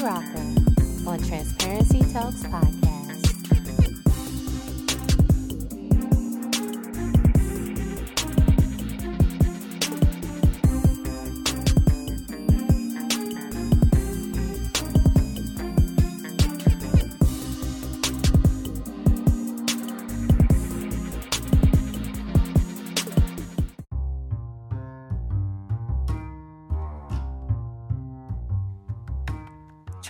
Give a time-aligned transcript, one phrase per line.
[0.00, 0.29] Butta B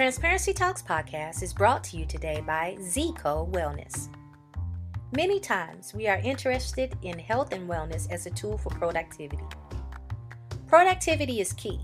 [0.01, 4.09] Transparency Talks podcast is brought to you today by Xico Wellness.
[5.15, 9.45] Many times we are interested in health and wellness as a tool for productivity.
[10.67, 11.79] Productivity is key,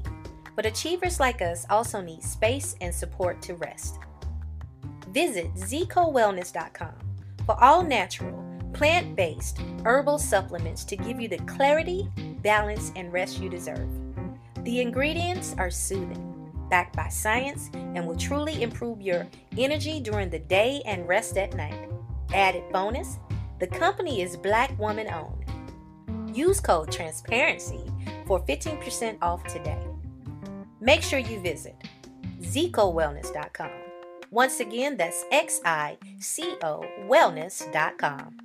[0.54, 3.98] but achievers like us also need space and support to rest.
[5.10, 6.94] Visit xicowellness.com
[7.44, 8.42] for all natural,
[8.72, 12.08] plant based herbal supplements to give you the clarity,
[12.42, 13.90] balance, and rest you deserve.
[14.64, 16.25] The ingredients are soothing
[16.68, 21.54] backed by science, and will truly improve your energy during the day and rest at
[21.54, 21.88] night.
[22.32, 23.18] Added bonus
[23.58, 26.36] the company is black woman owned.
[26.36, 27.90] Use code TRANSPARENCY
[28.26, 29.82] for 15% off today.
[30.80, 31.74] Make sure you visit
[32.40, 33.70] xicowellness.com.
[34.30, 38.36] Once again, that's X I C O wellness.com.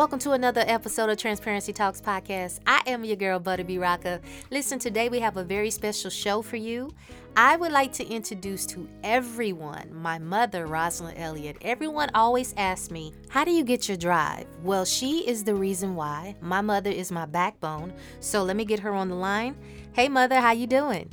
[0.00, 2.60] Welcome to another episode of Transparency Talks Podcast.
[2.66, 4.22] I am your girl, Butta B Rocka.
[4.50, 6.90] Listen, today we have a very special show for you.
[7.36, 11.58] I would like to introduce to everyone my mother, Rosalind Elliott.
[11.60, 14.46] Everyone always asks me, How do you get your drive?
[14.62, 16.34] Well, she is the reason why.
[16.40, 17.92] My mother is my backbone.
[18.20, 19.54] So let me get her on the line.
[19.92, 21.12] Hey, mother, how you doing?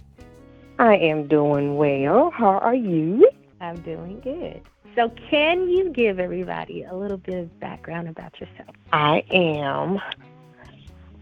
[0.80, 2.32] I am doing well.
[2.34, 3.30] How are you?
[3.60, 4.62] I'm doing good.
[4.98, 8.76] So, can you give everybody a little bit of background about yourself?
[8.92, 10.00] I am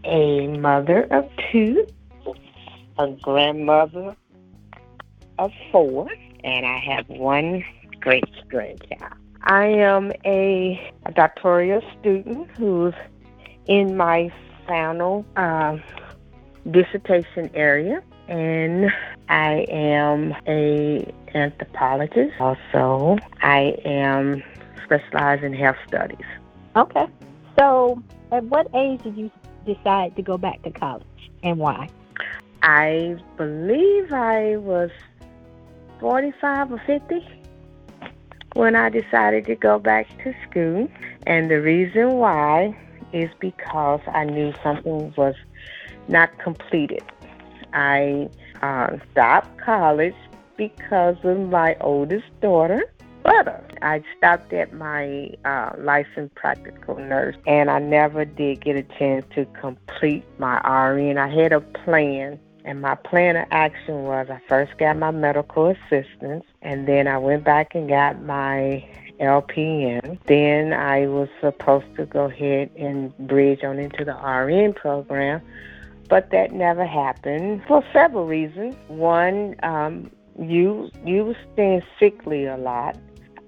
[0.02, 1.86] a mother of two,
[2.98, 4.16] a grandmother
[5.38, 6.08] of four,
[6.42, 7.62] and I have one
[8.00, 9.12] great grandchild.
[9.42, 12.94] I am a, a doctoral student who's
[13.66, 14.32] in my
[14.66, 15.76] final uh,
[16.70, 18.90] dissertation area, and
[19.28, 22.34] I am a anthropologist.
[22.40, 24.42] Also, I am
[24.84, 26.26] specialized in health studies.
[26.76, 27.06] Okay.
[27.58, 29.30] So, at what age did you
[29.64, 31.04] decide to go back to college
[31.42, 31.88] and why?
[32.62, 34.90] I believe I was
[36.00, 37.26] 45 or 50
[38.54, 40.88] when I decided to go back to school.
[41.26, 42.76] And the reason why
[43.12, 45.34] is because I knew something was
[46.08, 47.02] not completed.
[47.72, 48.28] I
[48.62, 50.14] uh, stopped college
[50.56, 52.82] because of my oldest daughter,
[53.22, 53.62] Butter.
[53.82, 59.26] I stopped at my uh, licensed practical nurse, and I never did get a chance
[59.34, 61.18] to complete my RN.
[61.18, 65.66] I had a plan, and my plan of action was I first got my medical
[65.66, 68.88] assistance, and then I went back and got my
[69.20, 70.18] LPN.
[70.26, 75.42] Then I was supposed to go ahead and bridge on into the RN program
[76.08, 78.74] but that never happened for several reasons.
[78.88, 82.96] One, um, you you was staying sickly a lot,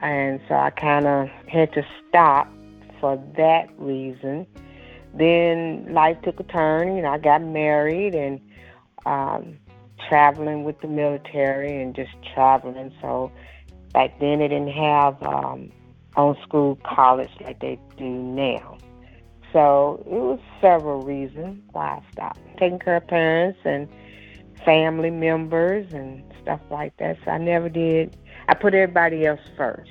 [0.00, 2.52] and so I kind of had to stop
[3.00, 4.46] for that reason.
[5.14, 6.96] Then life took a turn.
[6.96, 8.40] You know, I got married and
[9.06, 9.58] um,
[10.08, 12.92] traveling with the military and just traveling.
[13.00, 13.32] So
[13.92, 15.72] back then they didn't have um,
[16.16, 18.77] on school college like they do now.
[19.52, 23.88] So it was several reasons why I stopped taking care of parents and
[24.64, 27.16] family members and stuff like that.
[27.24, 28.16] So I never did.
[28.48, 29.90] I put everybody else first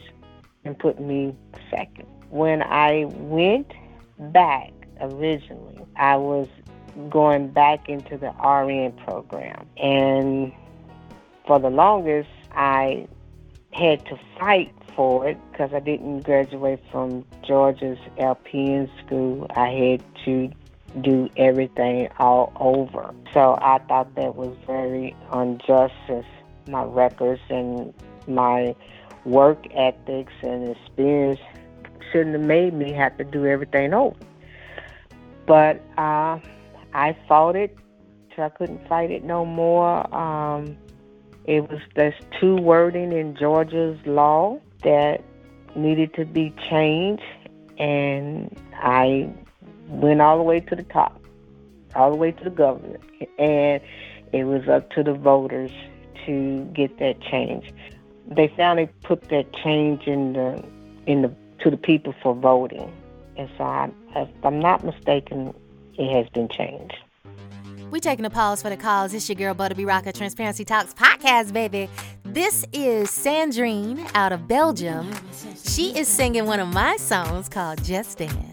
[0.63, 1.35] and put me
[1.69, 2.07] second.
[2.29, 3.71] When I went
[4.19, 6.47] back originally, I was
[7.09, 9.67] going back into the RN program.
[9.77, 10.51] And
[11.45, 13.07] for the longest, I
[13.73, 19.47] had to fight for it because I didn't graduate from Georgia's LPN school.
[19.55, 20.51] I had to
[21.01, 23.13] do everything all over.
[23.33, 25.93] So I thought that was very unjust
[26.67, 27.93] my records and
[28.27, 28.75] my
[29.25, 31.39] work ethics and experience
[32.11, 34.15] shouldn't have made me have to do everything over.
[35.45, 36.39] But uh,
[36.93, 37.75] I fought it
[38.33, 40.13] till I couldn't fight it no more.
[40.15, 40.77] Um,
[41.47, 45.23] It was there's two wording in Georgia's law that
[45.75, 47.23] needed to be changed,
[47.77, 49.29] and I
[49.87, 51.21] went all the way to the top,
[51.95, 52.99] all the way to the governor,
[53.39, 53.81] and
[54.33, 55.71] it was up to the voters
[56.25, 57.71] to get that change.
[58.29, 60.61] They finally put that change in the
[61.05, 62.91] in the to the people for voting,
[63.37, 65.53] and so I, if I'm not mistaken,
[65.97, 66.97] it has been changed.
[67.89, 69.13] We taking a pause for the calls.
[69.13, 71.87] It's your girl Butta B Rocka Transparency Talks podcast, baby.
[72.23, 75.09] This is Sandrine out of Belgium.
[75.63, 78.46] She is singing one of my songs called Just Dance.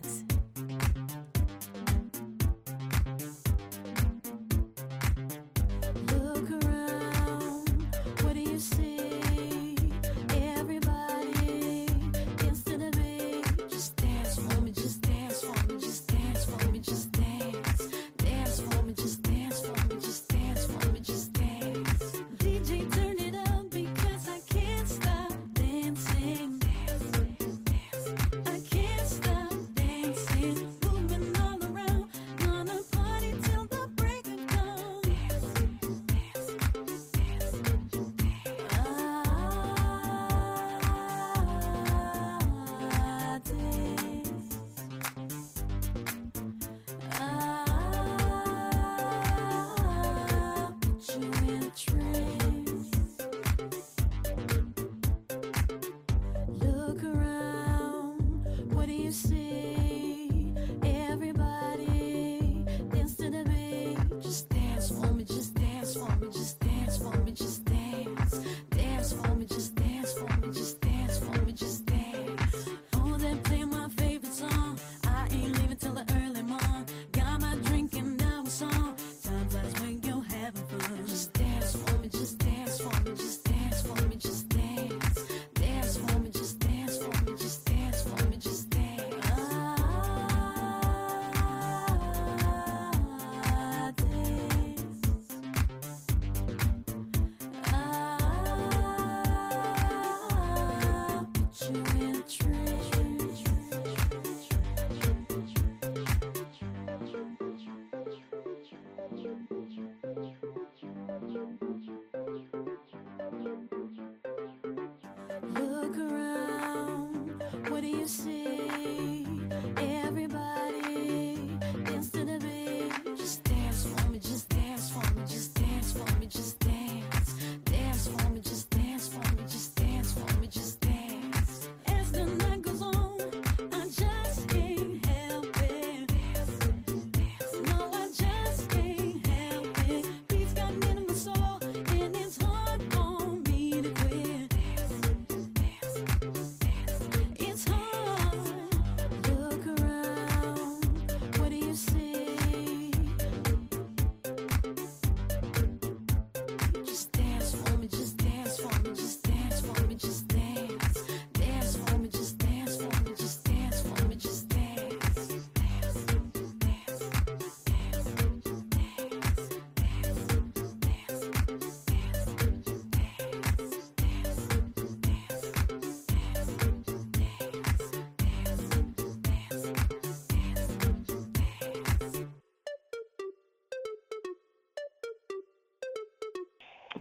[117.84, 119.23] do you see?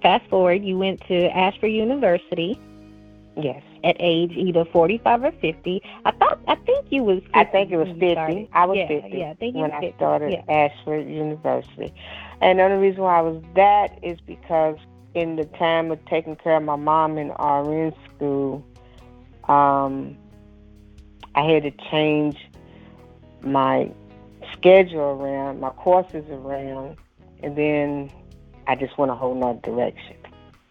[0.03, 2.59] Fast forward, you went to Ashford University.
[3.35, 3.63] Yes.
[3.83, 5.81] At age either 45 or 50.
[6.05, 8.49] I thought, I think you was 50 I think it was 50.
[8.53, 10.53] I was yeah, 50 yeah, I think when was I started yeah.
[10.53, 11.91] Ashford University.
[12.41, 14.77] And the only reason why I was that is because
[15.15, 18.63] in the time of taking care of my mom in RN school,
[19.47, 20.15] um,
[21.35, 22.37] I had to change
[23.41, 23.91] my
[24.51, 26.97] schedule around, my courses around,
[27.41, 28.11] and then
[28.67, 30.15] I just went a whole nother direction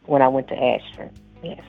[0.06, 1.11] when I went to Ashford.
[1.42, 1.62] Yes.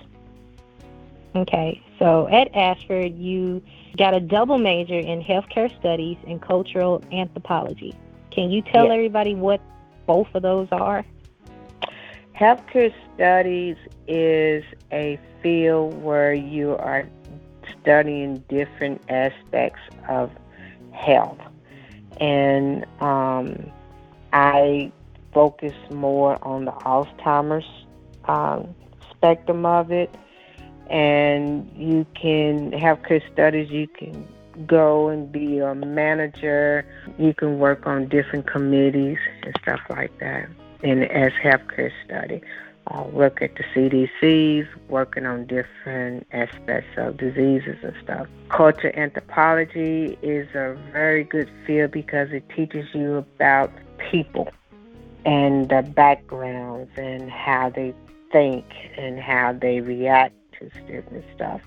[1.35, 3.61] Okay, so at Ashford, you
[3.97, 7.95] got a double major in healthcare studies and cultural anthropology.
[8.29, 8.93] Can you tell Yes.
[8.93, 9.59] everybody what
[10.05, 11.03] both of those are?
[12.35, 13.77] Healthcare studies
[14.07, 17.07] is a field where you are
[17.81, 20.31] studying different aspects of
[20.91, 21.39] health.
[22.19, 23.71] And um,
[24.31, 24.91] I
[25.33, 27.65] focus more on the Alzheimer's
[28.25, 28.73] um,
[29.11, 30.15] spectrum of it.
[30.89, 34.27] And you can, healthcare studies, you can
[34.67, 36.85] go and be a manager.
[37.17, 40.49] You can work on different committees and stuff like that
[40.83, 42.41] and as healthcare study.
[42.87, 48.27] uh, work at the CDCs, working on different aspects of diseases and stuff.
[48.49, 53.71] Culture anthropology is a very good field because it teaches you about
[54.11, 54.49] people
[55.25, 57.93] and their backgrounds and how they
[58.31, 58.65] think
[58.97, 61.61] and how they react to different stuff.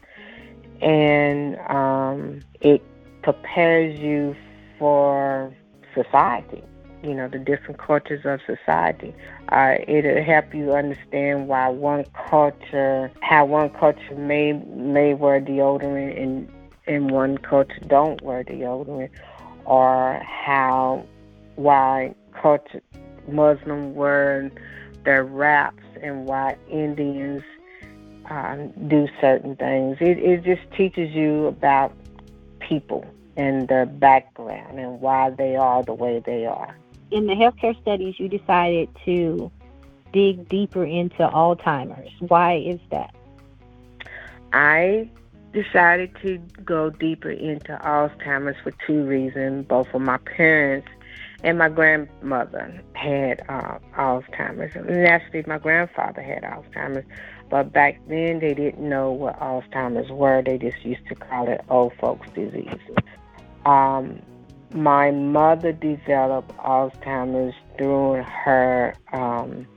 [0.81, 2.83] And um, it
[3.23, 4.37] prepares you
[4.79, 5.55] for
[5.95, 6.63] society
[7.07, 9.15] you know, the different cultures of society.
[9.51, 16.21] Uh, it'll help you understand why one culture, how one culture may may wear deodorant
[16.21, 16.53] and
[16.87, 19.11] and one culture don't wear deodorant,
[19.65, 21.05] or how
[21.55, 22.83] why culture
[23.29, 24.51] Muslim wear
[25.05, 27.43] their wraps and why Indians
[28.31, 29.99] um, do certain things.
[30.01, 31.93] It it just teaches you about
[32.61, 33.05] people
[33.37, 36.75] and their background and why they are the way they are
[37.11, 39.51] in the healthcare studies, you decided to
[40.13, 42.11] dig deeper into Alzheimer's.
[42.21, 43.15] Why is that?
[44.53, 45.09] I
[45.53, 49.67] decided to go deeper into Alzheimer's for two reasons.
[49.67, 50.89] Both of my parents
[51.47, 54.75] and my grandmother had uh, Alzheimer's.
[54.75, 57.07] And actually, my grandfather had Alzheimer's.
[57.49, 60.43] But back then, they didn't know what Alzheimer's were.
[60.43, 62.81] They just used to call it old folks' disease.
[63.65, 64.21] Um,
[64.75, 69.69] my mother developed Alzheimer's through her um,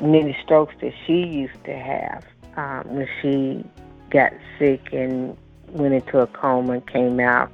[0.00, 2.24] many strokes that she used to have
[2.56, 3.64] um, when she
[4.10, 5.36] got sick and
[5.70, 7.50] went into a coma and came out.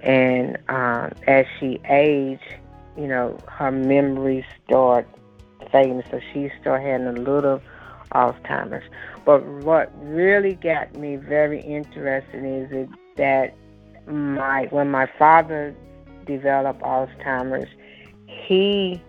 [0.00, 2.56] And um, as she aged,
[3.00, 5.08] you know, her memories start
[5.72, 7.62] fading, so she started having a little
[8.12, 8.84] Alzheimer's.
[9.24, 13.54] But what really got me very interested is that
[14.06, 15.74] my when my father
[16.26, 17.70] developed Alzheimer's,
[18.26, 19.00] he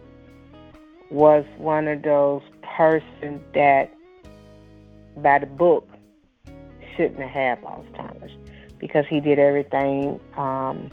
[1.10, 2.42] was one of those
[2.78, 3.94] persons that,
[5.18, 5.90] by the book,
[6.96, 8.32] shouldn't have Alzheimer's
[8.80, 10.90] because he did everything um,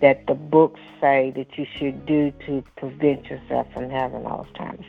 [0.00, 4.86] that the books say that you should do to prevent yourself from having Alzheimer's.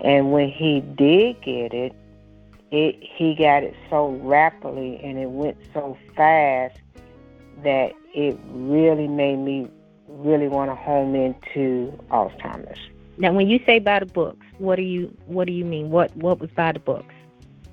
[0.00, 1.94] And when he did get it,
[2.70, 6.78] it he got it so rapidly and it went so fast
[7.62, 9.68] that it really made me
[10.08, 12.78] really want to home into Alzheimer's.
[13.16, 15.90] Now, when you say by the books, what do you what do you mean?
[15.90, 17.13] What what was by the books?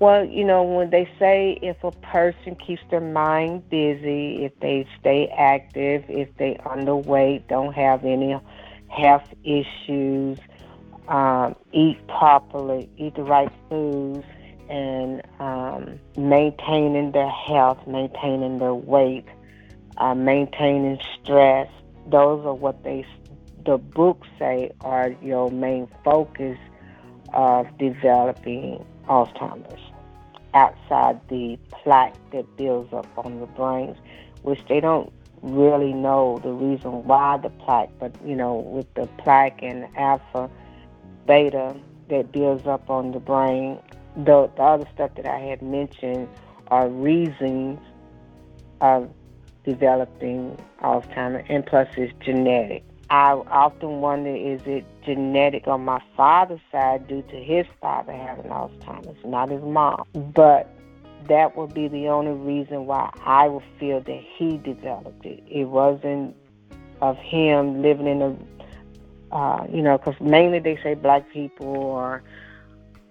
[0.02, 4.84] Well, you know, when they say if a person keeps their mind busy, if they
[4.98, 8.36] stay active, if they underweight, don't have any
[8.88, 10.40] health issues,
[11.06, 14.24] um, eat properly, eat the right foods,
[14.68, 19.26] and um, maintaining their health, maintaining their weight,
[19.98, 21.70] uh, maintaining stress,
[22.08, 23.06] those are what they
[23.64, 26.58] the books say are your main focus
[27.32, 29.91] of developing Alzheimer's
[30.54, 33.96] outside the plaque that builds up on the brains,
[34.42, 39.06] which they don't really know the reason why the plaque, but you know, with the
[39.18, 40.50] plaque and alpha,
[41.26, 41.76] beta
[42.08, 43.78] that builds up on the brain,
[44.16, 46.28] the, the other stuff that I had mentioned
[46.68, 47.78] are reasons
[48.80, 49.10] of
[49.64, 52.84] developing Alzheimer's, and plus it's genetic.
[53.12, 58.50] I often wonder is it genetic on my father's side due to his father having
[58.50, 60.06] Alzheimer's, not his mom.
[60.34, 60.74] But
[61.28, 65.44] that would be the only reason why I would feel that he developed it.
[65.46, 66.34] It wasn't
[67.02, 72.22] of him living in a, uh, you know, because mainly they say black people or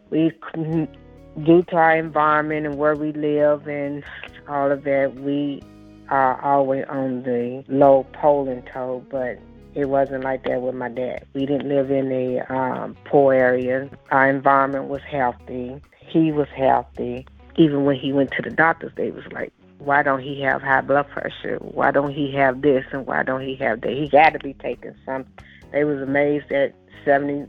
[0.09, 4.03] we, due to our environment and where we live and
[4.47, 5.61] all of that, we
[6.09, 9.37] are always on the low polling toll, but
[9.73, 11.25] it wasn't like that with my dad.
[11.33, 13.89] We didn't live in a um, poor area.
[14.11, 15.81] Our environment was healthy.
[15.99, 17.25] He was healthy.
[17.55, 20.81] Even when he went to the doctors, they was like, why don't he have high
[20.81, 21.57] blood pressure?
[21.59, 23.91] Why don't he have this and why don't he have that?
[23.91, 25.25] He got to be taking some.
[25.71, 26.73] They was amazed that
[27.05, 27.47] 70,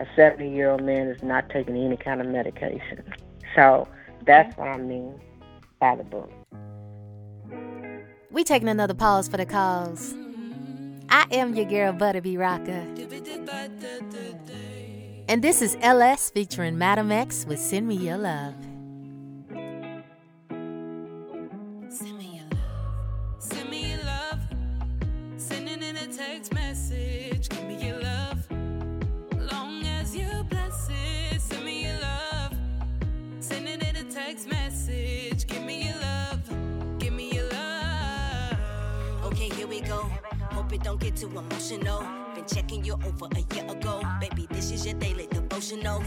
[0.00, 3.02] a 70 year old man is not taking any kind of medication.
[3.56, 3.88] So
[4.26, 5.20] that's what I mean
[5.80, 6.30] by the book.
[8.30, 10.14] We taking another pause for the cause.
[11.14, 12.80] I am your girl Butta B Rocka.
[15.28, 18.54] And this is LS featuring Madam X with Send Me Your Love.
[41.22, 42.04] Too emotional.
[42.34, 44.02] Been checking you over a year ago.
[44.20, 46.02] Baby, this is your daily devotional.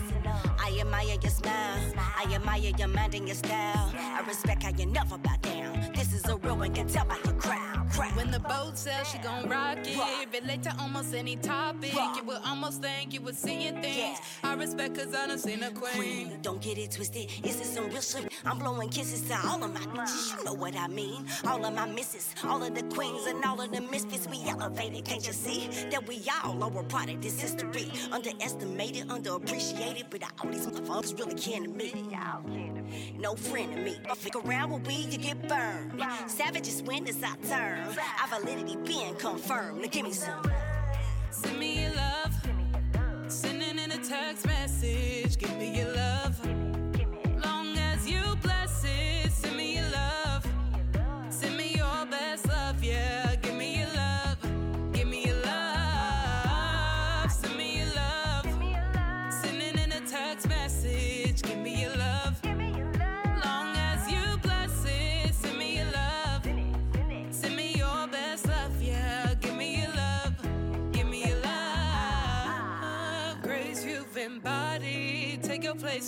[0.59, 1.93] I admire your smile.
[1.97, 3.93] I admire your mind and your style.
[3.95, 5.93] I respect how you never bow down.
[5.95, 7.74] This is a real one, can tell by your crown.
[7.95, 10.41] When the boat sails, she gon' rock it.
[10.41, 11.93] Relate to almost any topic.
[11.93, 14.19] You would almost think you were seeing things.
[14.43, 16.37] I respect cause I done seen a queen.
[16.41, 17.31] Don't get it twisted.
[17.43, 18.33] Is this some real shit?
[18.45, 20.37] I'm blowing kisses to all of my bitches.
[20.37, 21.25] You know what I mean?
[21.47, 24.27] All of my misses, all of the queens and all of the misfits.
[24.27, 25.05] We elevated.
[25.05, 27.91] Can't you see that we all are a part of this history?
[28.11, 31.93] Underestimated, underappreciated, but all these motherfuckers really kin to me.
[33.17, 33.97] No friend to me.
[34.07, 36.01] But fuck around with we, you get burned.
[36.27, 37.84] Savages win as I turn.
[37.87, 39.81] Our validity being confirmed.
[39.81, 40.43] Now give me some.
[41.29, 42.33] Send me your love.
[43.27, 45.37] Sending in a text message.
[45.37, 45.94] Give me your love.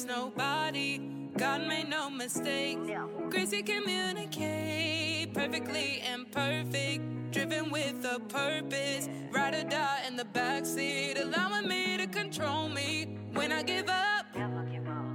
[0.06, 1.00] Nobody.
[1.38, 2.80] God made no mistake.
[3.30, 7.32] Grace you communicate perfectly and perfect.
[7.32, 9.10] Driven with a purpose.
[9.32, 11.22] Ride or die in the backseat.
[11.22, 13.18] Allowing me to control me.
[13.34, 14.26] When I give up,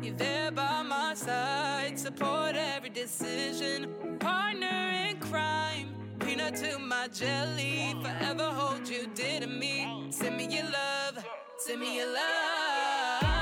[0.03, 1.99] you're there by my side.
[1.99, 4.19] Support every decision.
[4.21, 5.95] Partner in crime.
[6.21, 7.97] Peanut to my jelly.
[8.03, 10.07] Forever hold you dear to me.
[10.11, 11.25] Send me your love.
[11.59, 13.41] Send me your love.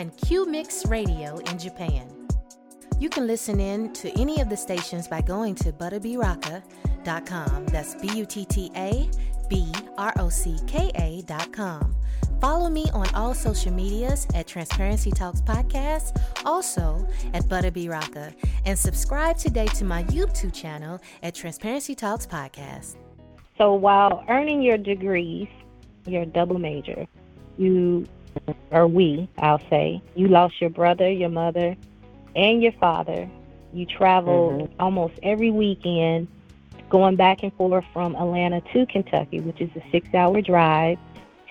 [0.00, 2.08] and Q Mix Radio in Japan.
[2.98, 7.66] You can listen in to any of the stations by going to buttabrocka.com.
[7.66, 9.10] That's B U T T A
[9.50, 11.94] B R O C K A.com.
[12.40, 18.32] Follow me on all social medias at Transparency Talks Podcast, also at Butta B Rocka,
[18.64, 22.96] and subscribe today to my YouTube channel at Transparency Talks Podcast.
[23.58, 25.48] So while earning your degrees,
[26.06, 27.06] your double major,
[27.58, 28.06] you,
[28.70, 31.76] or we, I'll say, you lost your brother, your mother,
[32.36, 33.28] and your father.
[33.72, 34.80] You traveled mm-hmm.
[34.80, 36.28] almost every weekend
[36.88, 40.98] going back and forth from Atlanta to Kentucky, which is a six hour drive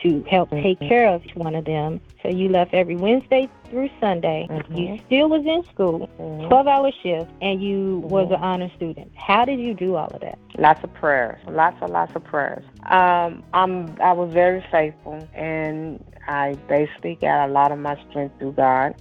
[0.03, 0.87] to help take mm-hmm.
[0.87, 1.99] care of each one of them.
[2.23, 4.47] So you left every Wednesday through Sunday.
[4.49, 5.05] You mm-hmm.
[5.05, 6.47] still was in school, mm-hmm.
[6.47, 9.11] 12 hour shift, and you was an honor student.
[9.15, 10.37] How did you do all of that?
[10.57, 12.63] Lots of prayers, lots and lots of prayers.
[12.89, 18.39] Um, I'm I was very faithful, and I basically got a lot of my strength
[18.39, 18.95] through God,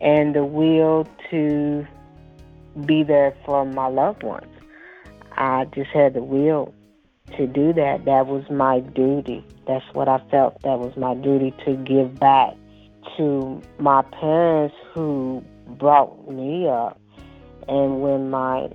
[0.00, 1.86] and the will to
[2.84, 4.46] be there for my loved ones.
[5.38, 6.72] I just had the will
[7.36, 8.04] to do that.
[8.04, 9.44] That was my duty.
[9.66, 10.62] That's what I felt.
[10.62, 12.54] That was my duty to give back
[13.16, 15.44] to my parents who
[15.78, 17.00] brought me up.
[17.68, 18.68] And when my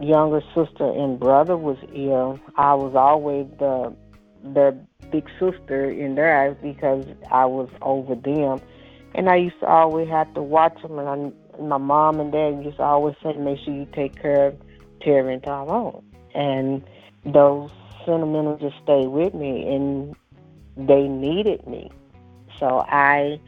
[0.00, 3.94] younger sister and brother was ill, I was always the
[4.54, 4.78] the
[5.10, 8.60] big sister in their eyes because I was over them.
[9.14, 10.98] And I used to always have to watch them.
[10.98, 14.48] And I, my mom and dad used to always say, make sure you take care
[14.48, 14.56] of
[15.00, 16.04] Terry and Tyrone.
[16.34, 16.84] And
[17.24, 17.70] those
[18.08, 20.16] sentiments just stayed with me, and
[20.76, 21.90] they needed me.
[22.58, 23.40] So I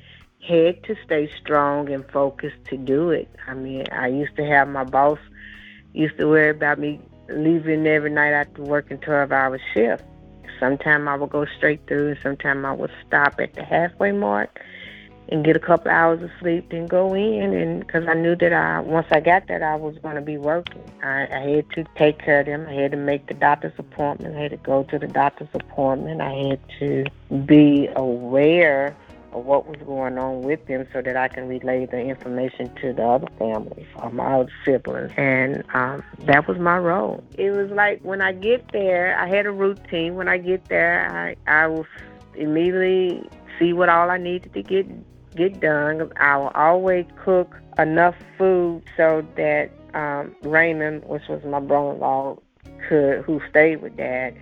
[0.47, 3.29] had to stay strong and focused to do it.
[3.47, 5.19] I mean, I used to have my boss
[5.93, 10.05] used to worry about me leaving every night after working 12 hour shift.
[10.59, 14.61] Sometime I would go straight through, and sometime I would stop at the halfway mark
[15.31, 18.53] and get a couple hours of sleep, then go in, and because I knew that
[18.53, 20.83] I once I got that I was going to be working.
[21.03, 22.67] I, I had to take care of them.
[22.69, 24.37] I had to make the doctor's appointment.
[24.37, 26.21] I had to go to the doctor's appointment.
[26.21, 27.05] I had to
[27.47, 28.97] be aware
[29.33, 32.93] of what was going on with them so that I can relay the information to
[32.93, 35.13] the other families or my other siblings.
[35.17, 37.23] And um, that was my role.
[37.39, 40.17] It was like when I get there, I had a routine.
[40.17, 41.87] When I get there, I, I will
[42.35, 43.23] immediately
[43.59, 44.87] see what all I needed to get
[45.35, 46.13] get done.
[46.17, 52.39] I will always cook enough food so that um, Raymond, which was my brother-in-law,
[52.89, 54.37] could who stayed with Dad,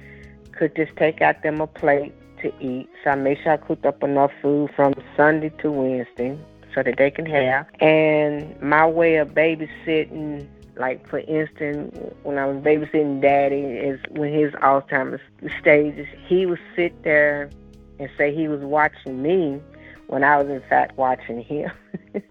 [0.53, 2.89] could just take out them a plate to eat.
[3.03, 6.39] So I made sure I cooked up enough food from Sunday to Wednesday
[6.75, 7.67] so that they can have.
[7.81, 10.47] And my way of babysitting,
[10.77, 15.21] like for instance, when I was babysitting Daddy, is when his Alzheimer's
[15.61, 17.51] stages, he would sit there
[17.99, 19.61] and say he was watching me
[20.09, 21.71] when I was in fact watching him.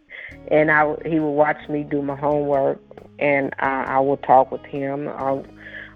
[0.49, 2.79] and I he would watch me do my homework,
[3.19, 5.07] and I, I would talk with him.
[5.07, 5.41] I,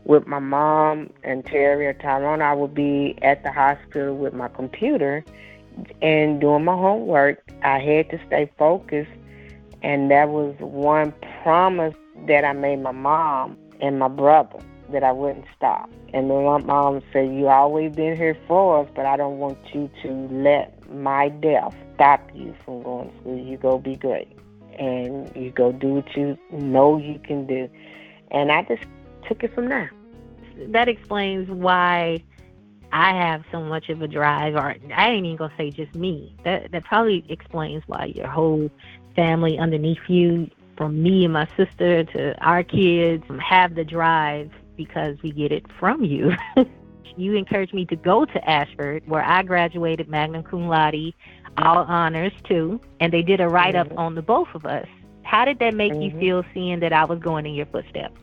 [0.04, 4.48] with my mom and Terry or Tyrone, I would be at the hospital with my
[4.48, 5.24] computer
[6.02, 7.44] and doing my homework.
[7.64, 9.12] I had to stay focused,
[9.84, 11.14] and that was one
[11.44, 11.94] promise
[12.28, 14.60] that I made my mom and my brother
[14.92, 15.90] that I wouldn't stop.
[16.14, 19.58] And then my mom said, "You always been here for us, but I don't want
[19.74, 23.38] you to let my death stop you from going to school.
[23.38, 24.36] You go be great,
[24.78, 27.70] and you go do what you know you can do."
[28.32, 28.84] And I just
[29.28, 29.92] took it from there.
[30.68, 32.24] That explains why
[32.92, 36.36] I have so much of a drive, or I ain't even gonna say just me.
[36.44, 38.70] That that probably explains why your whole
[39.16, 45.18] family underneath you, from me and my sister to our kids, have the drive because
[45.22, 46.34] we get it from you.
[47.18, 51.14] you encouraged me to go to Ashford, where I graduated magna cum laude,
[51.58, 53.98] all honors too, and they did a write up mm-hmm.
[53.98, 54.88] on the both of us.
[55.24, 56.02] How did that make mm-hmm.
[56.02, 58.20] you feel seeing that I was going in your footsteps?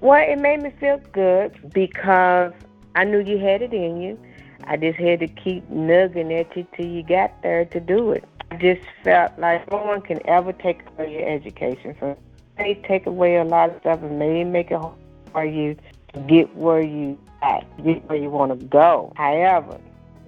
[0.00, 2.52] Well, it made me feel good because
[2.94, 4.18] I knew you had it in you.
[4.64, 8.24] I just had to keep nugging at you till you got there to do it.
[8.50, 12.16] I just felt like no one can ever take away your education from
[12.58, 14.94] they take away a lot of stuff and maybe make it hard
[15.32, 15.76] for you
[16.12, 19.12] to get where you at, get where you want to go.
[19.16, 19.78] However,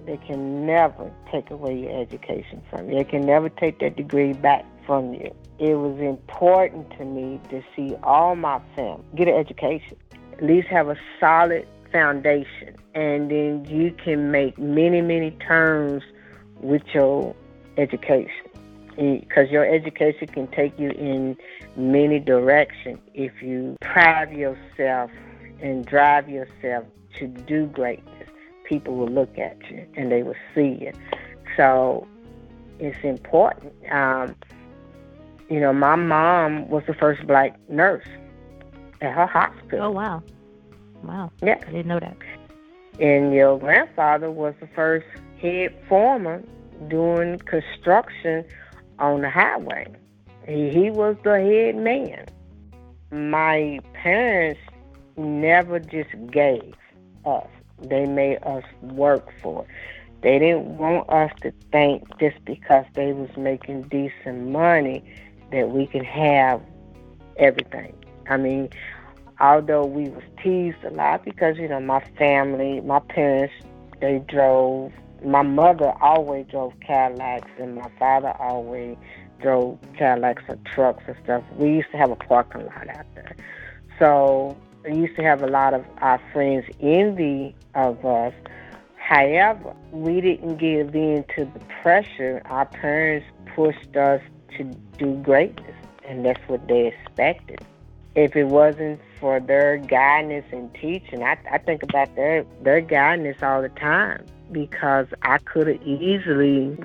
[0.05, 2.97] they can never take away your education from you.
[2.97, 5.33] They can never take that degree back from you.
[5.57, 9.97] It was important to me to see all my family get an education,
[10.33, 16.03] at least have a solid foundation, and then you can make many, many turns
[16.59, 17.35] with your
[17.77, 18.29] education.
[18.95, 21.35] Because your education can take you in
[21.75, 25.11] many directions if you pride yourself
[25.61, 26.85] and drive yourself
[27.19, 28.29] to do greatness.
[28.65, 30.91] People will look at you and they will see you.
[31.55, 32.07] So
[32.79, 33.73] it's important.
[33.91, 34.35] Um,
[35.49, 38.07] you know, my mom was the first black nurse
[39.01, 39.87] at her hospital.
[39.87, 40.23] Oh, wow.
[41.03, 41.31] Wow.
[41.43, 41.59] Yeah.
[41.61, 42.17] I didn't know that.
[42.99, 45.05] And your grandfather was the first
[45.39, 46.47] head foreman
[46.87, 48.45] doing construction
[48.99, 49.85] on the highway.
[50.47, 52.25] He, he was the head man.
[53.11, 54.59] My parents
[55.17, 56.73] never just gave
[57.25, 57.47] us.
[57.81, 59.69] They made us work for it.
[60.21, 65.03] They didn't want us to think just because they was making decent money
[65.51, 66.61] that we can have
[67.37, 67.93] everything.
[68.27, 68.69] I mean,
[69.39, 73.53] although we was teased a lot because you know my family, my parents,
[74.01, 74.91] they drove.
[75.23, 78.97] My mother always drove Cadillacs, and my father always
[79.41, 81.43] drove Cadillacs or trucks and stuff.
[81.57, 83.35] We used to have a parking lot out there,
[83.99, 84.57] so
[84.89, 88.33] used to have a lot of our friends envy of us.
[88.97, 92.41] However, we didn't give in to the pressure.
[92.45, 94.21] Our parents pushed us
[94.57, 94.63] to
[94.97, 97.59] do greatness, and that's what they expected.
[98.15, 103.37] If it wasn't for their guidance and teaching, I, I think about their their guidance
[103.41, 106.75] all the time because I could have easily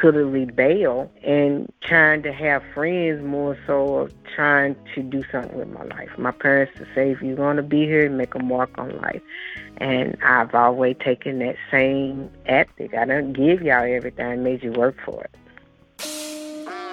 [0.00, 5.56] could have rebelled and trying to have friends more so of trying to do something
[5.56, 6.10] with my life.
[6.18, 9.22] My parents to say if you're going to be here, make a mark on life.
[9.78, 12.94] And I've always taken that same ethic.
[12.94, 14.26] I don't give y'all everything.
[14.26, 15.30] I made you work for it.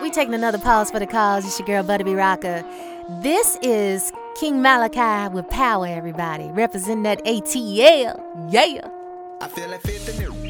[0.01, 1.45] We taking another pause for the cause.
[1.45, 2.11] It's your girl, Butta B.
[2.11, 2.63] Rocka.
[3.21, 6.45] This is King Malachi with power, everybody.
[6.51, 8.51] Representing that ATL.
[8.51, 8.89] Yeah.
[9.41, 10.42] I feel like 50 I got the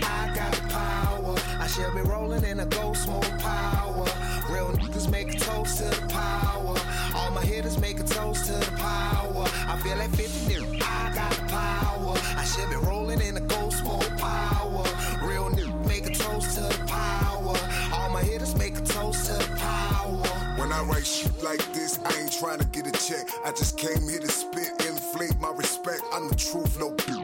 [1.75, 1.85] power.
[1.85, 4.05] I shall be rolling in a ghost smoke power.
[4.49, 6.75] Real niggas make a toast to the power.
[7.15, 9.45] All my hitters make a toast to the power.
[9.67, 12.17] I feel like 50 I got the power.
[12.37, 14.83] I shall be rolling in a ghost ghost mode power.
[15.21, 17.55] Real nigga make a toast to the power.
[17.93, 20.27] All my hitters make a toast to the power.
[20.57, 23.27] When I write shit like this, I ain't trying to get a check.
[23.45, 26.03] I just came here to spit, inflate my respect.
[26.13, 27.22] I'm the truth, no Fuck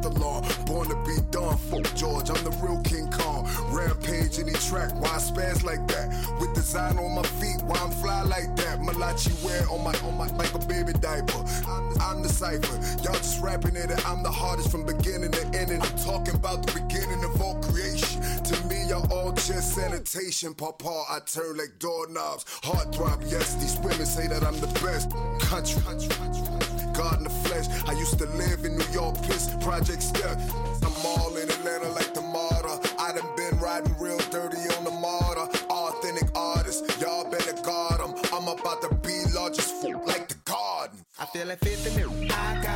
[0.00, 0.40] after law.
[0.66, 2.30] Born to be done, fuck George.
[2.30, 3.48] I'm the real King Kong.
[3.70, 6.08] Rampage any track, why I spaz like that?
[6.40, 8.80] With design on my feet, why I'm fly like that?
[8.80, 11.44] Malachi wear on my on my like a baby diaper.
[11.68, 12.76] I'm, I'm the cipher.
[13.02, 15.80] Y'all just rapping it, and I'm the hardest from beginning to ending.
[15.82, 18.22] I'm talking about the beginning of all creation.
[18.22, 20.54] To me, y'all all just sanitation.
[20.54, 22.44] Papa, I turn like doorknobs.
[22.62, 23.54] Heart throb, yes.
[23.56, 25.10] These women say that I'm the best.
[25.40, 26.49] Country, country, country.
[26.94, 27.66] God in the flesh.
[27.88, 30.38] I used to live in New York, piss, Project Step.
[30.82, 32.76] I'm all in Atlanta like the martyr.
[32.98, 35.46] I done been riding real dirty on the martyr.
[35.68, 38.14] Authentic artist, y'all better guard 'em.
[38.32, 40.98] I'm about to be largest fool like the garden.
[41.18, 42.10] I feel like 50 mil.
[42.32, 42.69] I got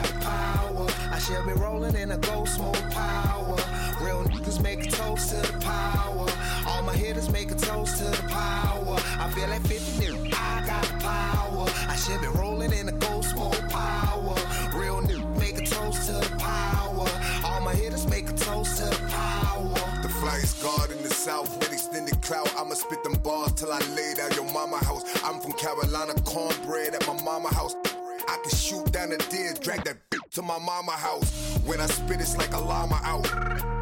[1.25, 3.57] I should be rolling in a ghost mode power.
[4.03, 6.27] Real niggas make a toast to the power.
[6.67, 8.97] All my hitters make a toast to the power.
[9.19, 10.19] I feel like 50 mil.
[10.35, 11.67] I got the power.
[11.89, 14.35] I should be rolling in a ghost mode power.
[14.75, 17.09] Real niggas make a toast to the power.
[17.43, 19.73] All my hitters make a toast to the power.
[20.03, 22.53] The flyest guard in the south with extended clout.
[22.59, 25.05] I'ma spit them bars till I lay down your mama house.
[25.25, 27.75] I'm from Carolina, cornbread at my mama house.
[28.29, 31.59] I can shoot down a deer, drag that bitch to my mama house.
[31.65, 33.29] When I spit, it's like a llama out.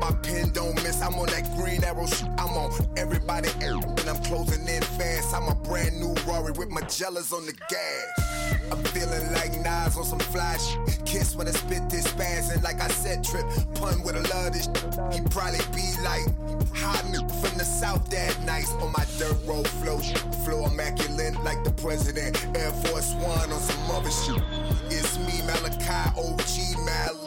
[0.01, 2.29] My pen don't miss, I'm on that green arrow shit.
[2.39, 5.35] I'm on everybody and I'm closing in fast.
[5.35, 8.63] I'm a brand new Rory with Magellas on the gas.
[8.73, 9.52] I'm feeling like
[9.93, 10.57] Nas on some fly.
[11.05, 13.45] Kiss when I spit this spazzing like I said trip.
[13.75, 14.67] Pun with a love this.
[15.15, 16.27] He probably be like
[16.75, 17.03] hot
[17.41, 19.99] from the south that nice on my dirt road flow.
[20.45, 22.45] Flow immaculate like the president.
[22.57, 24.43] Air Force One on some other shit.
[24.91, 27.22] It's me, Malachi, OG, Mally.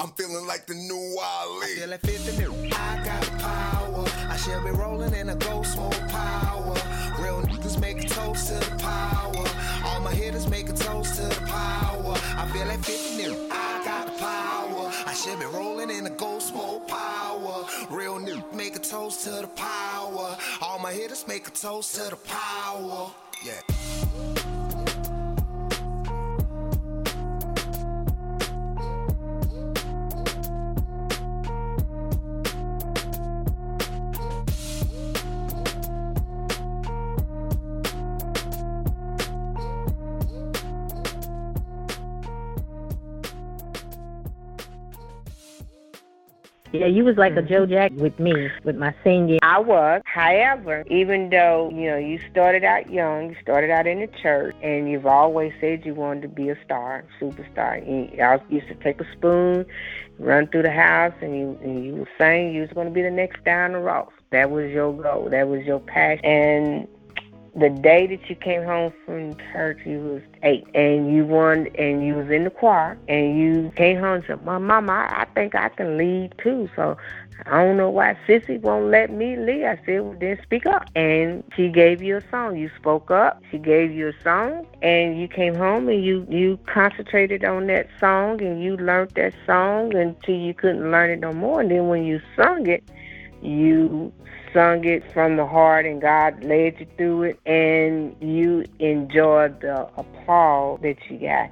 [0.00, 1.66] I'm feeling like the new I Ali.
[1.76, 2.54] feel like 50 mil.
[2.72, 4.04] I got the power.
[4.30, 6.74] I should be rolling in a ghost mode power.
[7.18, 9.44] Real niggas make a toast to the power.
[9.84, 12.14] All my hitters make a toast to the power.
[12.34, 13.36] I feel like 50 mil.
[13.52, 14.90] I got the power.
[15.06, 17.66] I should be rolling in a ghost mode power.
[17.90, 20.38] Real niggas make a toast to the power.
[20.62, 23.10] All my hitters make a toast to the power.
[23.44, 24.59] Yeah.
[46.72, 47.48] Yeah, you was like a mm-hmm.
[47.48, 49.40] Joe Jack with me, with my singing.
[49.42, 50.02] I was.
[50.04, 54.54] However, even though, you know, you started out young, you started out in the church,
[54.62, 57.84] and you've always said you wanted to be a star, superstar.
[57.84, 59.66] You I used to take a spoon,
[60.20, 63.02] run through the house, and you, and you were saying you was going to be
[63.02, 64.12] the next Diana Ross.
[64.30, 65.28] That was your goal.
[65.28, 66.24] That was your passion.
[66.24, 66.88] And
[67.54, 72.06] the day that you came home from church, you was eight, and you won, and
[72.06, 75.54] you was in the choir, and you came home said, "My mama, I, I think
[75.54, 76.96] I can lead too." So
[77.46, 79.64] I don't know why Sissy won't let me lead.
[79.64, 82.56] I said, "Well, then speak up." And she gave you a song.
[82.56, 83.42] You spoke up.
[83.50, 87.88] She gave you a song, and you came home and you you concentrated on that
[87.98, 91.60] song, and you learned that song until you couldn't learn it no more.
[91.60, 92.84] And then when you sung it,
[93.42, 94.12] you
[94.52, 99.88] sung it from the heart and God led you through it and you enjoyed the
[99.96, 101.50] applause that you got.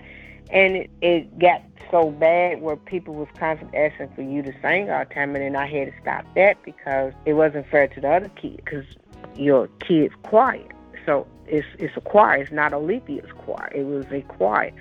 [0.51, 4.91] And it, it got so bad where people was constantly asking for you to sing
[4.91, 8.01] all the time and then I had to stop that because it wasn't fair to
[8.01, 8.85] the other kids because
[9.37, 10.69] your kid's choir.
[11.07, 12.43] So it's it's a choir.
[12.43, 13.71] It's not Olivia's choir.
[13.75, 14.73] It was a choir.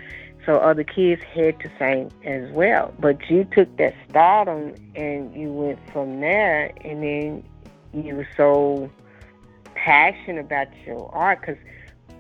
[0.46, 2.94] So other kids had to sing as well.
[3.00, 7.44] But you took that stardom and you went from there and then
[7.94, 8.90] you were so
[9.76, 11.58] passionate about your art because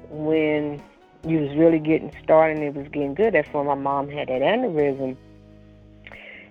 [0.09, 0.81] when
[1.25, 4.29] you was really getting started and it was getting good, that's when my mom had
[4.29, 5.17] that aneurysm.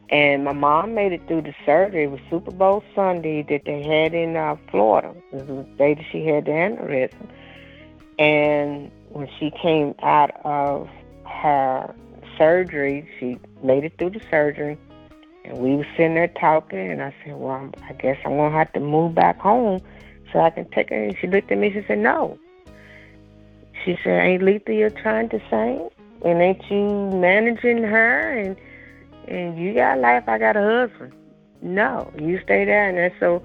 [0.08, 2.04] And my mom made it through the surgery.
[2.04, 5.12] It was Super Bowl Sunday that they had in uh, Florida.
[5.32, 7.28] It was the day that she had the aneurysm.
[8.18, 10.88] And when she came out of
[11.24, 11.94] her
[12.38, 14.78] surgery, she made it through the surgery.
[15.46, 18.58] And we were sitting there talking, and I said, Well, I guess I'm going to
[18.58, 19.80] have to move back home
[20.32, 21.04] so I can take her.
[21.04, 22.38] And she looked at me, she said, No.
[23.84, 25.88] She said, Ain't Letha you're trying to sing?
[26.24, 28.32] And ain't you managing her?
[28.32, 28.56] And
[29.28, 31.12] and you got life, I got a husband.
[31.62, 32.88] No, you stay there.
[32.88, 33.42] And so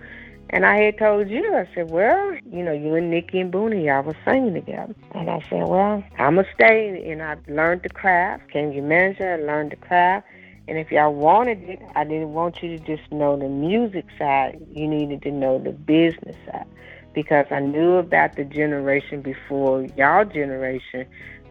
[0.51, 3.85] And I had told you, I said, well, you know, you and Nikki and Booney,
[3.85, 4.93] y'all was singing together.
[5.13, 7.09] And I said, well, I'm going to stay.
[7.09, 10.27] And I learned the craft, became your manager, I learned the craft.
[10.71, 14.57] And if y'all wanted it, I didn't want you to just know the music side.
[14.71, 16.65] You needed to know the business side.
[17.13, 21.07] Because I knew about the generation before y'all generation,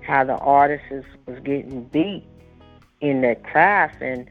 [0.07, 2.25] how the artists was getting beat
[3.03, 4.27] in that craft and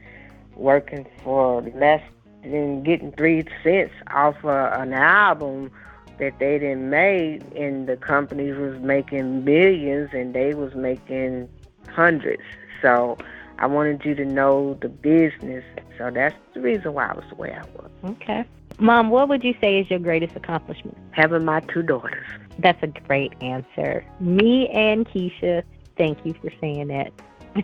[0.56, 2.02] working for less
[2.42, 5.70] than getting three cents off of an album
[6.18, 11.48] that they didn't make and the companies was making millions and they was making
[11.90, 12.42] hundreds.
[12.82, 13.16] So
[13.60, 15.62] I wanted you to know the business.
[15.98, 17.90] So that's the reason why I was the way I was.
[18.04, 18.44] Okay.
[18.78, 20.96] Mom, what would you say is your greatest accomplishment?
[21.10, 22.26] Having my two daughters.
[22.58, 24.04] That's a great answer.
[24.18, 25.62] Me and Keisha,
[25.98, 27.12] thank you for saying that.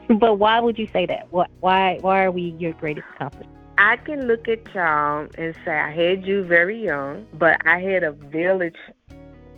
[0.21, 1.29] but why would you say that?
[1.31, 1.51] What?
[1.61, 1.97] Why?
[2.03, 3.57] Why are we your greatest accomplishment?
[3.79, 8.03] I can look at y'all and say I had you very young, but I had
[8.03, 8.77] a village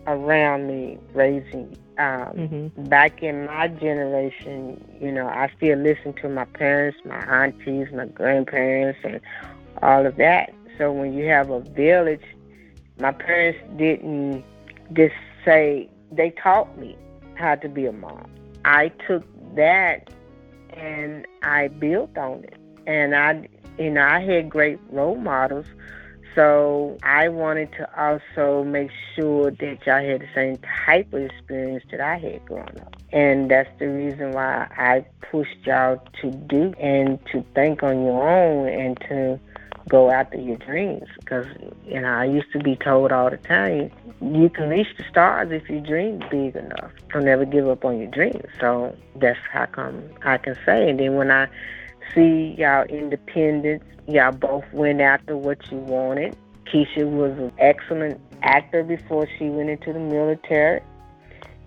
[0.06, 1.87] around me raising you.
[1.98, 2.84] Um, Mm-hmm.
[2.84, 8.06] Back in my generation, you know, I still listen to my parents, my aunties, my
[8.06, 9.20] grandparents, and
[9.82, 10.54] all of that.
[10.78, 12.22] So when you have a village,
[13.00, 14.44] my parents didn't
[14.92, 16.96] just say, they taught me
[17.34, 18.30] how to be a mom.
[18.64, 19.24] I took
[19.56, 20.08] that
[20.70, 22.56] and I built on it.
[22.86, 25.66] And I, you know, I had great role models.
[26.34, 31.84] So I wanted to also make sure that y'all had the same type of experience
[31.90, 32.96] that I had growing up.
[33.12, 38.28] And that's the reason why I pushed y'all to do and to think on your
[38.28, 39.40] own and to
[39.88, 41.08] go after your dreams.
[41.18, 41.46] Because,
[41.86, 45.50] you know, I used to be told all the time, you can reach the stars
[45.50, 46.90] if you dream big enough.
[47.12, 48.46] Don't never give up on your dreams.
[48.60, 50.90] So that's how come I can say.
[50.90, 51.48] And then when I
[52.14, 56.36] see y'all independence, y'all both went after what you wanted.
[56.66, 60.80] Keisha was an excellent actor before she went into the military.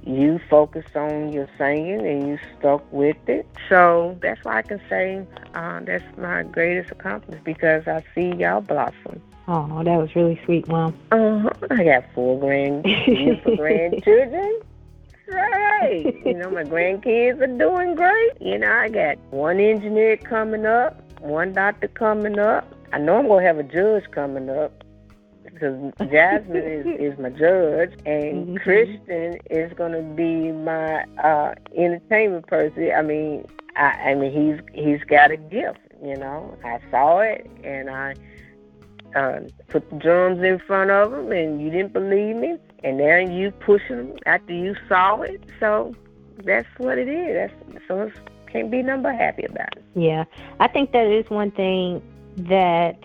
[0.04, 3.47] You focused on your singing and you stuck with it.
[3.69, 8.62] So that's why I can say uh, that's my greatest accomplishment because I see y'all
[8.62, 9.21] blossom.
[9.47, 10.97] Oh, that was really sweet, Mom.
[11.12, 11.49] Uh-huh.
[11.69, 14.62] I got four grand, beautiful grandchildren.
[15.32, 16.13] Right.
[16.26, 18.32] You know, my grandkids are doing great.
[18.39, 22.65] You know, I got one engineer coming up, one doctor coming up.
[22.94, 24.84] I know I'm going to have a judge coming up
[25.44, 28.62] because Jasmine is, is my judge, and Mhm.
[28.62, 32.91] Christian is going to be my uh, entertainment person.
[32.96, 35.80] I mean, I, I mean, he's he's got a gift.
[36.04, 38.15] You know, I saw it, and I
[39.15, 43.17] uh, put the drums in front of him, and you didn't believe me, and now
[43.17, 45.41] you pushing them after you saw it.
[45.60, 45.96] So
[46.44, 47.52] that's what it is.
[47.70, 48.17] That's so it's,
[48.48, 49.84] can't be number happy about it.
[49.96, 50.26] Yeah,
[50.60, 52.02] I think that is one thing
[52.38, 53.00] that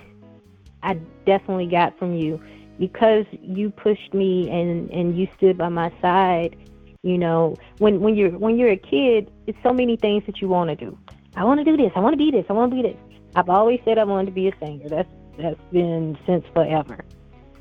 [0.82, 2.40] I definitely got from you
[2.78, 6.56] because you pushed me and and you stood by my side.
[7.02, 10.48] You know, when when you're when you're a kid, it's so many things that you
[10.48, 10.98] want to do.
[11.36, 11.92] I want to do this.
[11.94, 12.46] I want to be this.
[12.48, 12.96] I want to be this.
[13.36, 14.88] I've always said I wanted to be a singer.
[14.88, 15.08] That's
[15.38, 17.04] that's been since forever.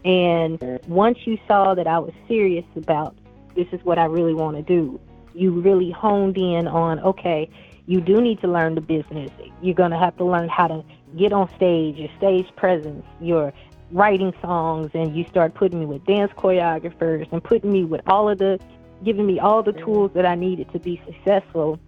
[0.05, 3.17] And once you saw that I was serious about
[3.55, 4.99] this is what I really want to do,
[5.33, 7.49] you really honed in on okay,
[7.87, 9.31] you do need to learn the business.
[9.61, 10.83] You're going to have to learn how to
[11.17, 13.51] get on stage, your stage presence, your
[13.91, 18.29] writing songs, and you start putting me with dance choreographers and putting me with all
[18.29, 18.59] of the,
[19.03, 21.79] giving me all the tools that I needed to be successful.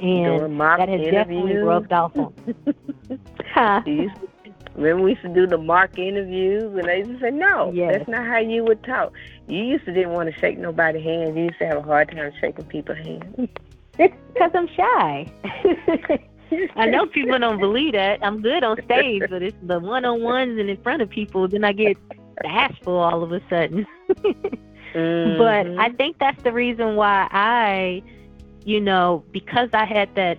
[0.00, 2.54] And that has definitely rubbed off on me.
[3.52, 3.82] Huh?
[4.80, 7.20] You used to- Remember we used to do the mock interviews, and they used to
[7.20, 7.92] say, "No, Yes.
[7.92, 9.12] that's not how you would talk."
[9.46, 11.36] You used to didn't want to shake nobody's hand.
[11.36, 13.48] You used to have a hard time shaking people's hands.
[13.98, 15.26] Because I'm shy.
[16.76, 18.20] I know people don't believe that.
[18.22, 21.46] I'm good on stage, but it's the one on ones and in front of people,
[21.48, 21.98] then I get
[22.42, 23.86] bashful all of a sudden.
[24.08, 25.36] Mm-hmm.
[25.38, 28.02] But I think that's the reason why I,
[28.64, 30.38] you know, because I had that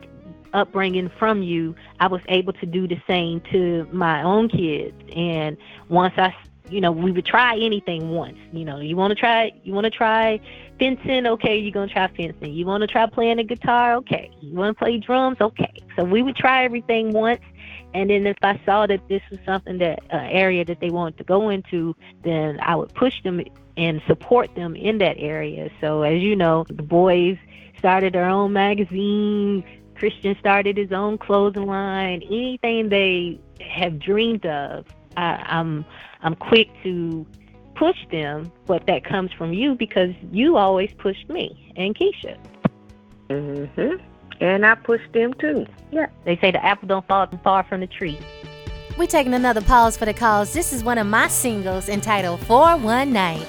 [0.53, 4.95] upbringing from you, I was able to do the same to my own kids.
[5.15, 5.57] And
[5.89, 6.33] once I,
[6.69, 8.37] you know, we would try anything once.
[8.53, 10.39] You know, you want to try, you want to try
[10.79, 12.53] fencing, okay, you're gonna try fencing.
[12.53, 14.31] You want to try playing the guitar, okay.
[14.41, 15.73] You want to play drums, okay.
[15.95, 17.41] So we would try everything once.
[17.93, 21.17] And then if I saw that this was something that uh, area that they wanted
[21.17, 23.41] to go into, then I would push them
[23.77, 25.69] and support them in that area.
[25.81, 27.37] So as you know, the boys
[27.77, 29.63] started their own magazine.
[30.01, 32.23] Christian started his own clothing line.
[32.23, 35.85] Anything they have dreamed of, I, I'm
[36.23, 37.23] I'm quick to
[37.75, 38.51] push them.
[38.65, 42.35] But that comes from you because you always pushed me and Keisha.
[43.29, 43.97] hmm
[44.43, 45.67] And I pushed them too.
[45.91, 46.07] Yeah.
[46.25, 48.17] They say the apple don't fall far from the tree.
[48.97, 50.51] We're taking another pause for the calls.
[50.51, 53.45] This is one of my singles entitled For One Night.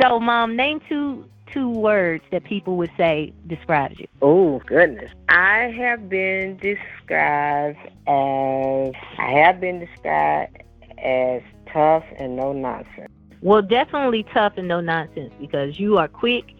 [0.00, 4.06] So, mom, name two two words that people would say describes you.
[4.22, 5.10] Oh goodness.
[5.28, 10.62] I have been described as I have been described
[10.98, 11.42] as
[11.72, 13.10] tough and no nonsense.
[13.42, 16.54] Well, definitely tough and no nonsense because you are quick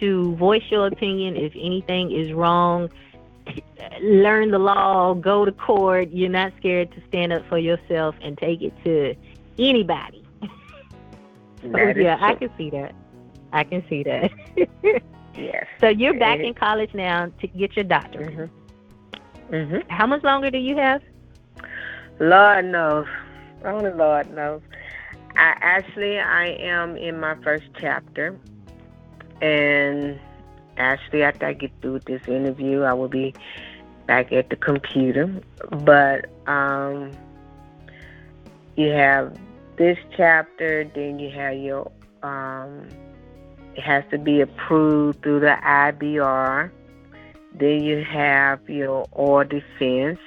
[0.00, 2.90] to voice your opinion if anything is wrong.
[4.02, 6.10] Learn the law, go to court.
[6.10, 9.14] You're not scared to stand up for yourself and take it to
[9.58, 10.23] anybody.
[11.72, 12.94] That yeah, I can see that.
[13.52, 14.30] I can see that.
[15.36, 15.66] Yes.
[15.80, 18.50] so you're back in college now to get your doctorate.
[19.50, 19.82] Mhm.
[19.90, 21.02] How much longer do you have?
[22.20, 23.06] Lord knows.
[23.64, 24.62] Only Lord knows.
[25.36, 28.38] I actually I am in my first chapter
[29.40, 30.18] and
[30.76, 33.34] actually after I get through with this interview I will be
[34.06, 35.26] back at the computer.
[35.70, 37.10] But um
[38.76, 39.36] you have
[39.76, 41.90] this chapter, then you have your
[42.22, 42.88] um
[43.74, 46.70] it has to be approved through the IBR.
[47.54, 50.18] Then you have your oral defense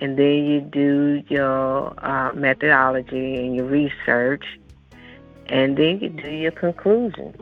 [0.00, 4.44] and then you do your uh, methodology and your research,
[5.46, 7.34] and then you do your conclusion.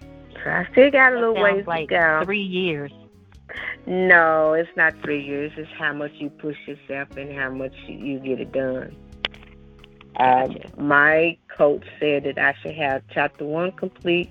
[0.00, 2.20] So I still got a little ways like to go.
[2.24, 2.90] three years.
[3.86, 5.52] No, it's not three years.
[5.56, 8.96] It's how much you push yourself and how much you get it done.
[10.16, 14.30] Um, my coach said that I should have chapter one complete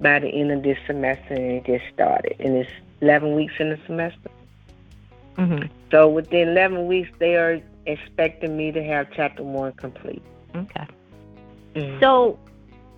[0.00, 2.36] by the end of this semester, and it just started.
[2.38, 4.30] And it's 11 weeks in the semester.
[5.36, 10.22] hmm So within 11 weeks, they are expecting me to have chapter one complete.
[10.54, 10.86] Okay.
[11.74, 12.00] Mhm.
[12.00, 12.38] So,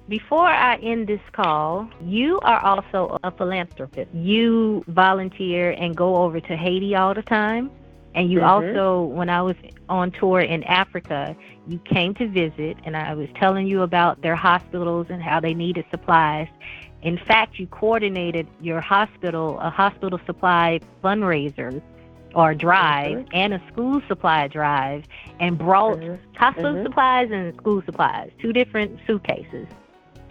[0.08, 4.12] before I end this call, you are also a philanthropist.
[4.12, 7.70] You volunteer and go over to Haiti all the time.
[8.14, 8.48] And you Mhm.
[8.48, 9.56] also, when I was
[9.88, 11.36] on tour in Africa,
[11.66, 15.54] you came to visit, and I was telling you about their hospitals and how they
[15.54, 16.48] needed supplies.
[17.02, 21.82] In fact, you coordinated your hospital, a hospital supply fundraiser
[22.34, 23.28] or drive, Mhm.
[23.32, 25.04] and a school supply drive,
[25.38, 26.18] and brought Mhm.
[26.36, 26.82] hospital Mhm.
[26.82, 29.66] supplies and school supplies, two different suitcases.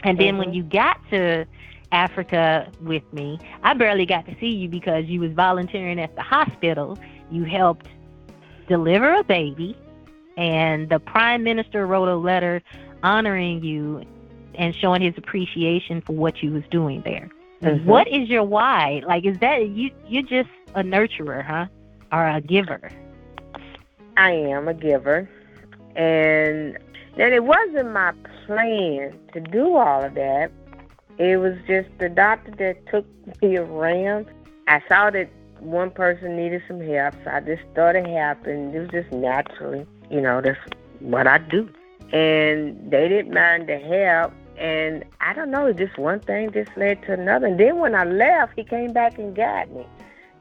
[0.03, 0.53] And then when Mhm.
[0.53, 1.45] you got to
[1.91, 6.21] Africa with me, I barely got to see you because you was volunteering at the
[6.21, 6.97] hospital.
[7.31, 7.87] You helped
[8.67, 9.77] deliver a baby,
[10.37, 12.61] and the prime minister wrote a letter
[13.03, 14.03] honoring you
[14.55, 17.29] and showing his appreciation for what you was doing there.
[17.61, 17.85] Mhm.
[17.85, 19.01] What is your why?
[19.05, 19.89] Like, is that you?
[20.07, 21.65] You're just a nurturer, huh,
[22.11, 22.89] or a giver?
[24.17, 25.29] I am a giver.
[25.95, 26.77] And
[27.15, 28.13] then it wasn't my
[28.45, 30.51] plan to do all of that.
[31.17, 33.05] It was just the doctor that took
[33.41, 34.25] me around.
[34.67, 35.29] I saw that
[35.63, 38.73] one person needed some help, so I just started helping.
[38.73, 40.59] It was just naturally, you know, that's
[40.99, 41.69] what I do.
[42.11, 44.33] And they didn't mind the help.
[44.57, 47.47] And I don't know, just one thing just led to another.
[47.47, 49.85] And then when I left, he came back and got me.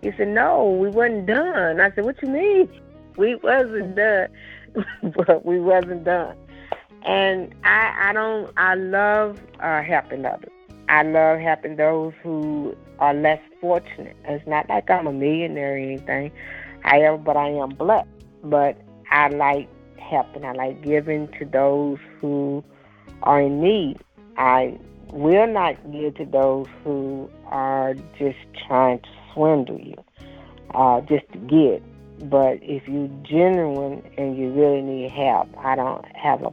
[0.03, 1.81] He said, No, we wasn't done.
[1.81, 2.69] I said, What you mean?
[3.17, 4.29] We wasn't done.
[5.03, 6.37] but we wasn't done.
[7.05, 10.51] And I I don't I love uh, helping others.
[10.93, 14.15] I love helping those who are less fortunate.
[14.27, 16.31] It's not like I'm a millionaire or anything.
[16.85, 18.11] I am, but I am blessed.
[18.45, 18.77] But
[19.11, 20.45] I like helping.
[20.45, 22.63] I like giving to those who
[23.23, 24.01] are in need.
[24.37, 24.79] I
[25.11, 28.37] will not give to those who are just
[28.67, 29.97] trying to swindle you,
[30.75, 31.83] uh, just to get.
[32.29, 36.53] But if you're genuine and you really need help, I don't have a,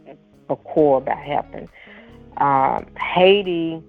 [0.49, 1.67] a core about helping.
[2.37, 3.83] Um, Haiti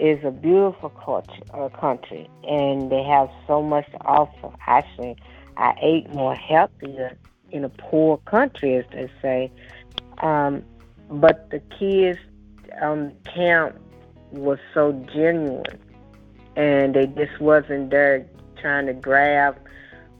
[0.00, 4.50] is a beautiful culture, uh, country, and they have so much to offer.
[4.66, 5.16] Actually,
[5.56, 7.18] I ate more healthier
[7.50, 9.52] in a poor country, as they say.
[10.22, 10.64] Um,
[11.10, 12.18] but the kids
[12.80, 13.76] on camp
[14.32, 15.64] was so genuine,
[16.56, 18.26] and they just wasn't there
[18.60, 19.56] trying to grab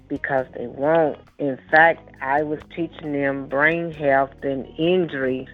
[0.08, 1.18] because they won't.
[1.38, 5.48] In fact, I was teaching them brain health and injuries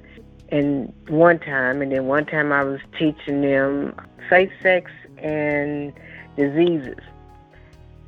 [0.50, 3.94] and one time, and then one time I was teaching them
[4.28, 5.92] safe sex and
[6.36, 6.98] diseases.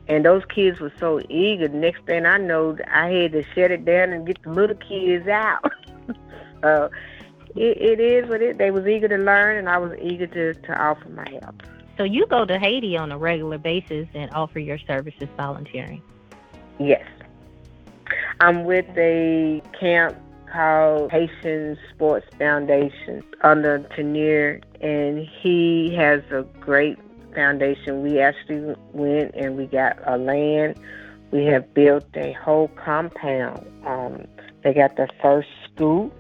[0.09, 1.69] And those kids were so eager.
[1.69, 4.77] The next thing I know, I had to shut it down and get the little
[4.77, 5.71] kids out.
[6.63, 6.89] uh,
[7.55, 8.59] it, it is what it.
[8.59, 11.63] They was eager to learn, and I was eager to, to offer my help.
[11.97, 16.01] So you go to Haiti on a regular basis and offer your services volunteering.
[16.79, 17.05] Yes.
[18.41, 20.17] I'm with a camp
[20.53, 26.99] called Haitian Sports Foundation under Tenier, and he has a great
[27.35, 28.03] foundation.
[28.03, 30.79] We actually went and we got a land.
[31.31, 33.67] We have built a whole compound.
[33.87, 34.27] Um,
[34.65, 36.13] they got their first school.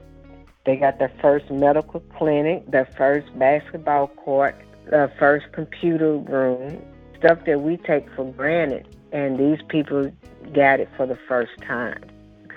[0.64, 4.54] They got their first medical clinic, their first basketball court,
[4.90, 6.82] their first computer room,
[7.18, 8.86] stuff that we take for granted.
[9.12, 10.12] And these people
[10.54, 12.04] got it for the first time.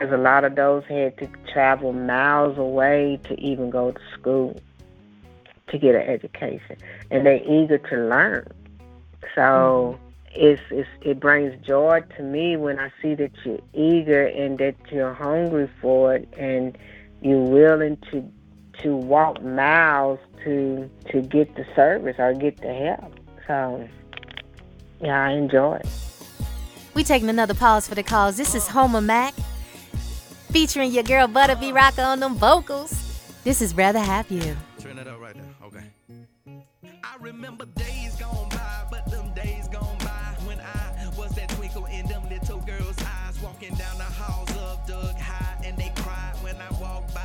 [0.02, 4.60] Because a lot of those had to travel miles away to even go to school
[5.68, 6.78] to get an education.
[7.12, 8.48] And they're eager to learn.
[9.36, 10.04] So mm-hmm.
[10.34, 14.74] it's, it's it brings joy to me when I see that you're eager and that
[14.90, 16.76] you're hungry for it and
[17.22, 18.28] you're willing to
[18.82, 23.14] to walk miles to to get the service or get the help.
[23.46, 23.88] So
[25.00, 25.88] yeah, I enjoy it.
[26.96, 28.36] We taking another pause for the calls.
[28.38, 29.36] This is Homer Mac
[30.52, 32.92] featuring your girl Butta B Rocka on them vocals.
[33.44, 34.56] This is Rather Have You.
[34.80, 35.46] Turn it up right there.
[35.66, 35.86] Okay.
[37.04, 41.86] I remember days gone by, but them days gone by when I was that twinkle
[41.86, 46.36] in them little girls' eyes, walking down the halls of Doug High, and they cried
[46.42, 47.22] when I walked by.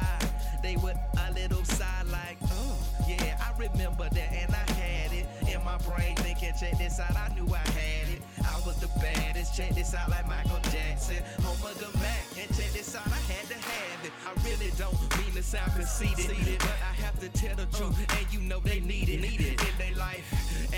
[0.62, 5.26] They would a little sigh like, oh yeah, I remember that, and I had it
[5.52, 8.15] in my brain thinking, check this out, I knew I had it.
[8.66, 11.22] Was the baddest, check this out like Michael Jackson.
[11.44, 14.10] Home of the Mac, and check this out, I had to have it.
[14.26, 18.26] I really don't mean to sound conceited, but I have to tell the truth, and
[18.32, 20.26] you know they need it, need it in their life.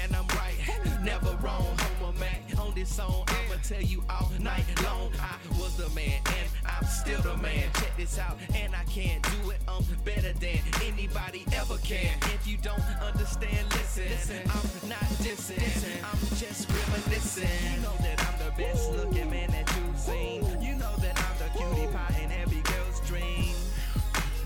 [0.05, 0.55] And I'm right,
[1.03, 1.65] never wrong.
[1.99, 5.11] Homer Mac on this song, I'ma tell you all night long.
[5.21, 7.65] I was the man, and I'm still the man.
[7.75, 12.15] Check this out, and I can't do it I'm better than anybody ever can.
[12.35, 14.41] If you don't understand, listen.
[14.51, 17.49] I'm not dissing, I'm just reminiscing.
[17.75, 20.43] You know that I'm the best looking man that you've seen.
[20.61, 23.55] You know that I'm the cutie pie in every girl's dream.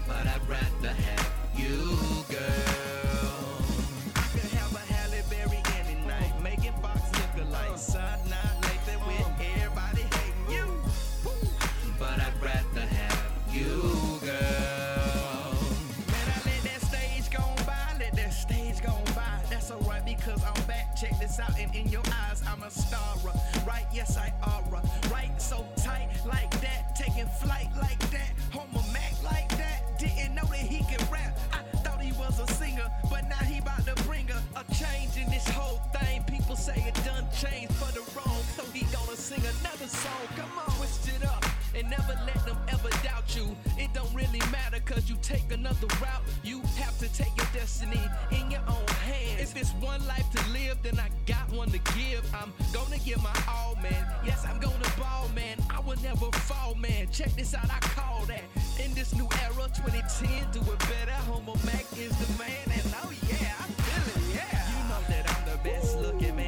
[0.06, 1.96] But I'd rather have you,
[2.28, 2.71] girl.
[21.74, 23.16] In your eyes, I'm a star.
[23.66, 24.62] Right, yes, I are.
[25.10, 28.30] Right, so tight like that, taking flight like that.
[28.52, 29.98] Homer Mac like that.
[29.98, 31.38] Didn't know that he could rap.
[31.52, 35.16] I thought he was a singer, but now he about to bring a, a change
[35.16, 36.24] in this whole thing.
[36.24, 40.26] People say it done changed for the wrong, so he gonna sing another song.
[40.36, 41.44] Come on, twist it up
[41.74, 43.56] and never let them ever doubt you.
[43.92, 46.22] It don't really matter cause you take another route.
[46.42, 49.40] You have to take your destiny in your own hands.
[49.40, 52.24] If it's one life to live, then I got one to give.
[52.34, 54.06] I'm gonna give my all, man.
[54.24, 55.58] Yes, I'm gonna ball, man.
[55.68, 57.08] I will never fall, man.
[57.12, 58.44] Check this out, I call that.
[58.82, 61.18] In this new era, 2010, do it better.
[61.28, 64.68] Homer Mac is the man, and oh yeah, I feel it, yeah.
[64.72, 66.41] You know that I'm the best looking man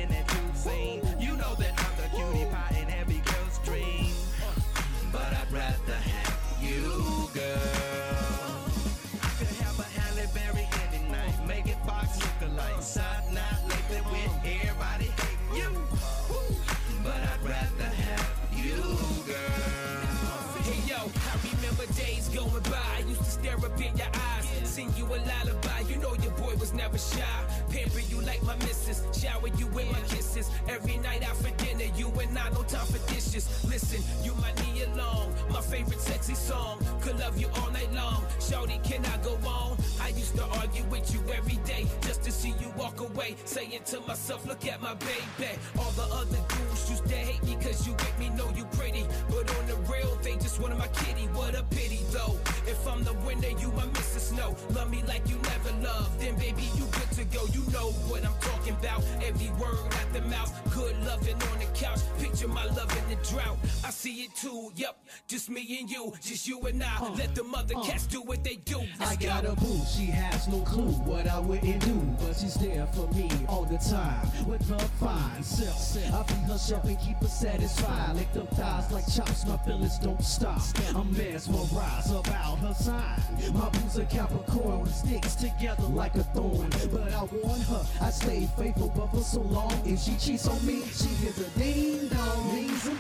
[26.85, 27.45] never shy.
[27.71, 30.51] Pamper you like my missus, shower you with my kisses.
[30.69, 33.45] Every night out for dinner, you and I, no time for dishes.
[33.65, 36.85] Listen, you my knee along, my favorite sexy song.
[37.01, 38.23] Could love you all night long.
[38.39, 39.79] Shorty, can I go on?
[40.01, 43.37] I used to argue with you every day just to see you walk away.
[43.47, 45.51] Saying to myself, look at my baby.
[45.79, 49.07] All the other dudes used to hate me cause you with me, know you pretty.
[49.31, 51.27] But on the real, they just wanted my kitty.
[51.33, 52.39] What a pity though.
[52.67, 54.35] If I'm the winner, you my Mrs.
[54.35, 54.57] Snow.
[54.75, 56.21] Love me like you never loved.
[56.21, 57.45] Then baby, you good to go.
[57.53, 59.03] You know what I'm talking about.
[59.23, 60.53] Every word out the mouth.
[60.75, 62.01] Good loving on the couch.
[62.19, 63.59] Picture my love in the drought.
[63.85, 64.73] I see it too.
[64.77, 64.97] yep,
[65.29, 66.13] just me and you.
[66.23, 67.09] Just you and I.
[67.15, 68.79] Let the mother cats do what they do.
[68.99, 69.53] Let's I got go.
[69.53, 73.31] a boo, she has no clue what I wouldn't do, but she's there for me
[73.49, 75.97] all the time with her fine self.
[76.13, 80.23] I feed herself and keep her satisfied, lick them thighs like chops, my feelings don't
[80.23, 80.61] stop.
[80.95, 83.21] I'm mesmerized about her sign.
[83.55, 88.49] My boo's a Capricorn sticks together like a thorn, but I warn her I stay
[88.59, 92.51] faithful, but for so long if she cheats on me, she hears a ding dong,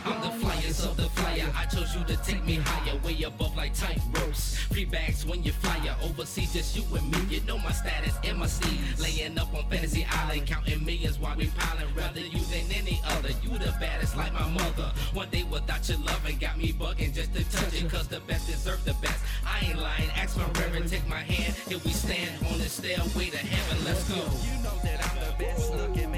[0.04, 1.50] I'm the flyest of the flyer.
[1.56, 4.56] I chose you to take me higher, way above like tight ropes.
[4.72, 7.36] Free bags when you fly overseas, just you and me.
[7.36, 8.80] You know my status and my seed.
[8.98, 11.94] Laying up on Fantasy Island, counting millions while we piling.
[11.94, 13.30] Rather you than any other.
[13.42, 14.92] You the baddest like my mother.
[15.12, 17.90] One day without your love loving got me bugging just to touch it.
[17.90, 19.22] Cause the best deserve the best.
[19.46, 20.10] I ain't lying.
[20.16, 21.54] Ask my reverend, take my hand.
[21.68, 23.53] Here we stand on the stairway to heaven.
[23.84, 24.14] Let's go.
[24.16, 26.13] You know that I'm the best looking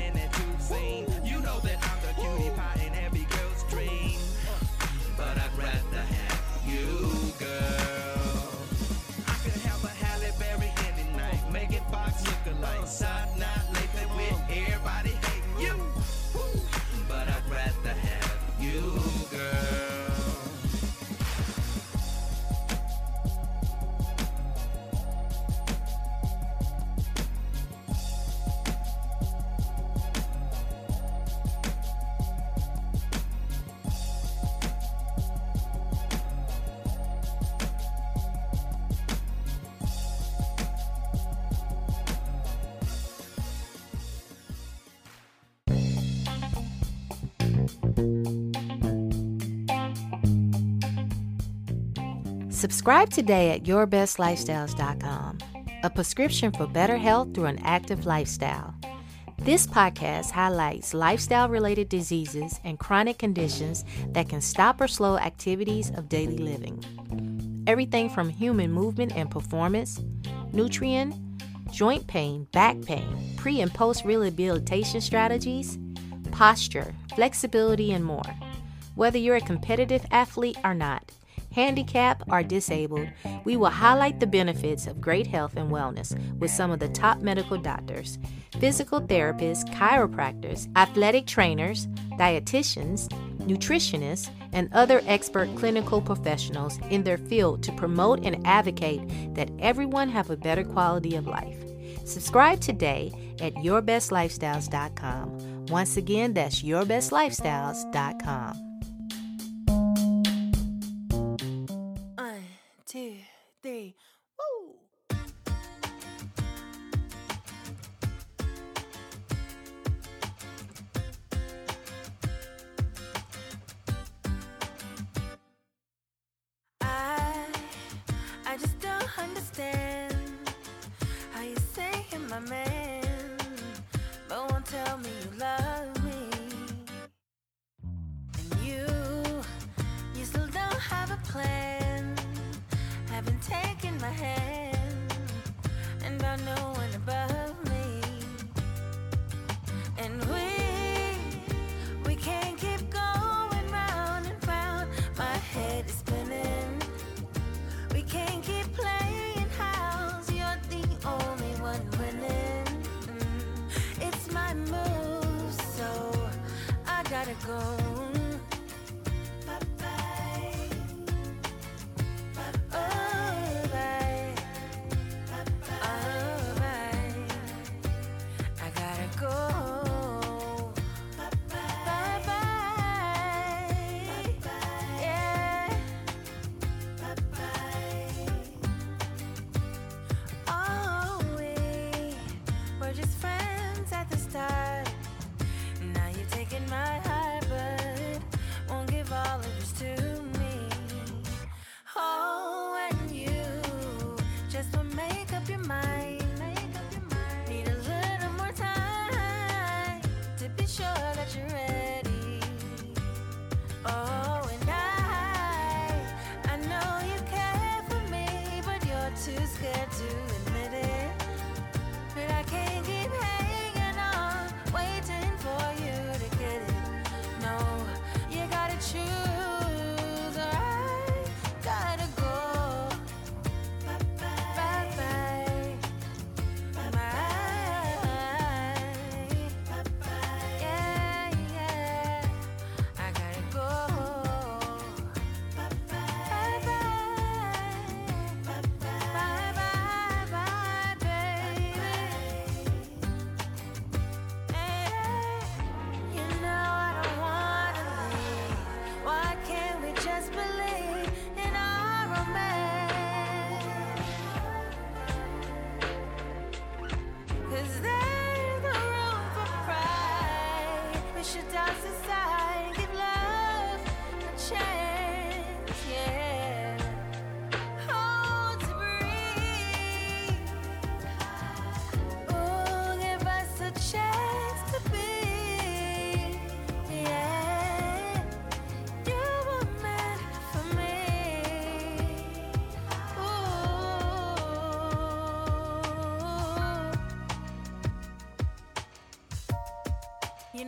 [52.51, 55.39] Subscribe today at yourbestlifestyles.com,
[55.83, 58.75] a prescription for better health through an active lifestyle.
[59.39, 65.91] This podcast highlights lifestyle related diseases and chronic conditions that can stop or slow activities
[65.91, 66.83] of daily living.
[67.67, 70.01] Everything from human movement and performance,
[70.53, 71.15] nutrient,
[71.71, 75.79] joint pain, back pain, pre and post rehabilitation strategies,
[76.27, 78.35] posture, flexibility, and more.
[78.95, 81.13] Whether you're a competitive athlete or not,
[81.53, 83.09] handicapped or disabled,
[83.45, 87.21] we will highlight the benefits of great health and wellness with some of the top
[87.21, 88.19] medical doctors,
[88.61, 91.87] physical therapists, chiropractors, athletic trainers,
[92.19, 93.09] dietitians,
[93.39, 100.09] nutritionists, and other expert clinical professionals in their field to promote and advocate that everyone
[100.09, 101.59] have a better quality of life.
[102.05, 105.56] Subscribe today at yourbestlifestyles.com.
[105.69, 108.66] Once again, that's yourbestlifestyles.com.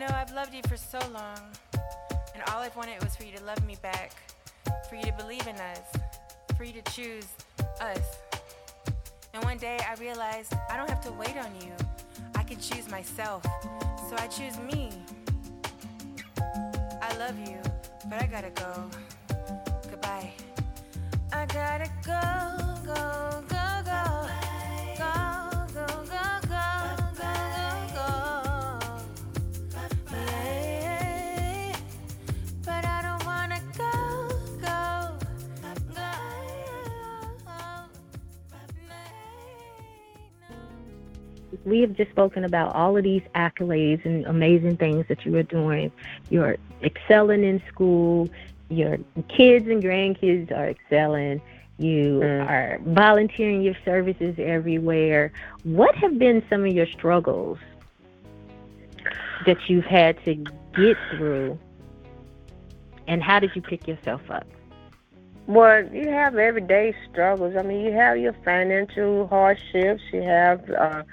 [0.09, 1.39] know, I've loved you for so long,
[2.35, 4.13] and all I've wanted was for you to love me back,
[4.89, 5.81] for you to believe in us,
[6.57, 7.27] for you to choose
[7.81, 8.19] us.
[9.35, 11.73] And one day I realized I don't have to wait on you.
[12.35, 13.43] I can choose myself.
[14.09, 14.91] So I choose me.
[17.03, 17.61] I love you,
[18.09, 18.91] but I gotta go.
[19.91, 20.33] Goodbye.
[21.33, 23.38] I gotta go, go, go, go.
[41.69, 45.43] We have just spoken about all of these accolades and amazing things that you are
[45.43, 45.93] doing.
[46.31, 48.29] You're excelling in school.
[48.69, 48.99] Your
[49.29, 51.41] kids and grandkids are excelling.
[51.79, 55.33] You are volunteering your services everywhere.
[55.63, 57.59] What have been some of your struggles
[59.47, 60.35] that you've had to
[60.75, 61.59] get through?
[63.07, 64.47] And how did you pick yourself up?
[65.47, 67.57] Well, you have everyday struggles.
[67.57, 70.03] I mean, you have your financial hardships.
[70.13, 71.05] You have uh,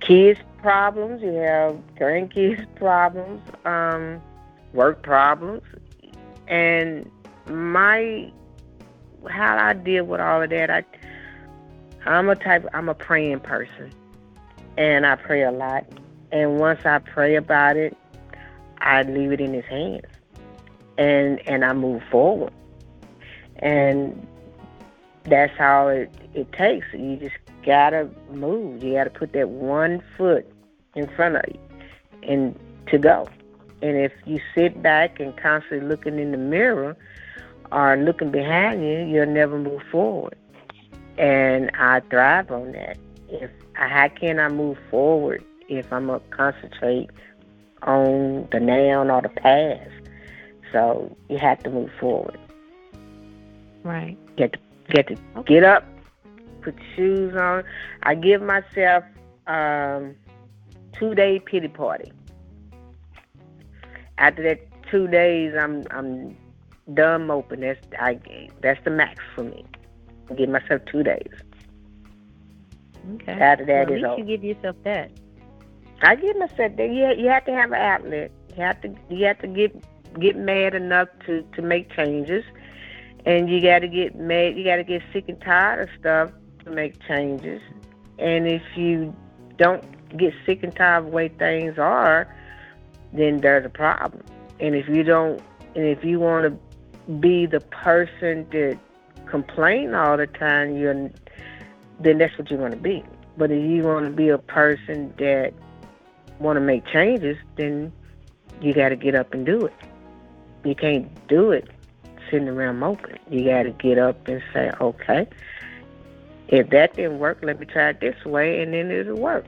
[0.00, 1.22] kids problems.
[1.22, 3.42] You have grandkids problems.
[3.64, 4.20] Um,
[4.72, 5.62] work problems.
[6.48, 7.10] And
[7.46, 8.30] my
[9.28, 10.84] how I deal with all of that, I
[12.04, 13.92] I'm a type I'm a praying person.
[14.76, 15.86] And I pray a lot.
[16.30, 17.96] And once I pray about it,
[18.78, 20.06] I leave it in his hands.
[20.98, 22.52] And and I move forward.
[23.60, 24.26] And
[25.24, 26.86] that's how it, it takes.
[26.92, 27.34] You just
[27.66, 28.82] gotta move.
[28.82, 30.50] You gotta put that one foot
[30.94, 31.60] in front of you
[32.22, 32.58] and
[32.88, 33.28] to go.
[33.82, 36.96] And if you sit back and constantly looking in the mirror
[37.70, 40.36] or looking behind you, you'll never move forward.
[41.18, 42.96] And I thrive on that.
[43.28, 47.10] If how can I move forward if I'm gonna concentrate
[47.82, 49.90] on the now or the past?
[50.72, 52.38] So you have to move forward.
[53.82, 54.16] Right.
[54.36, 54.58] Get to
[54.88, 55.84] get to get up,
[56.66, 57.62] put shoes on.
[58.02, 59.04] I give myself
[59.46, 60.16] um,
[60.92, 62.12] two day pity party.
[64.18, 66.36] After that two days, I'm I'm
[66.92, 67.60] done moping.
[67.60, 68.18] That's I
[68.60, 69.64] that's the max for me.
[70.28, 71.32] I give myself two days.
[73.14, 73.32] Okay.
[73.32, 74.18] After that well, is over.
[74.18, 75.10] you give yourself that.
[76.02, 76.90] I give myself that.
[76.90, 78.32] You you have to have an outlet.
[78.56, 79.72] You have to you have to get
[80.18, 82.44] get mad enough to to make changes,
[83.24, 84.56] and you got to get mad.
[84.56, 86.32] You got to get sick and tired of stuff
[86.66, 87.62] to make changes.
[88.18, 89.14] And if you
[89.56, 89.82] don't
[90.16, 92.34] get sick and tired of the way things are,
[93.12, 94.22] then there's a problem.
[94.60, 95.40] And if you don't,
[95.74, 98.78] and if you want to be the person that
[99.26, 101.10] complain all the time, you're
[101.98, 103.02] then that's what you're going to be.
[103.38, 105.54] But if you want to be a person that
[106.38, 107.92] want to make changes, then
[108.60, 109.74] you got to get up and do it.
[110.64, 111.70] You can't do it
[112.30, 113.18] sitting around moping.
[113.30, 115.26] You got to get up and say, okay,
[116.48, 119.44] if that didn't work, let me try it this way, and then it'll work.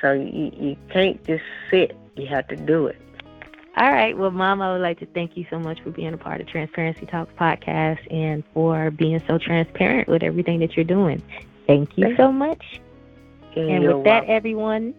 [0.00, 1.96] So you, you can't just sit.
[2.16, 3.00] You have to do it.
[3.76, 4.16] All right.
[4.16, 6.46] Well, Mom, I would like to thank you so much for being a part of
[6.46, 11.22] Transparency Talks podcast and for being so transparent with everything that you're doing.
[11.66, 12.80] Thank you so much.
[13.56, 14.30] And You're with that, welcome.
[14.30, 14.94] everyone,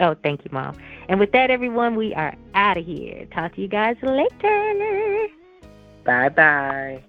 [0.00, 0.76] oh, thank you, Mom.
[1.08, 3.26] And with that, everyone, we are out of here.
[3.26, 5.26] Talk to you guys later.
[6.04, 7.02] Bye bye.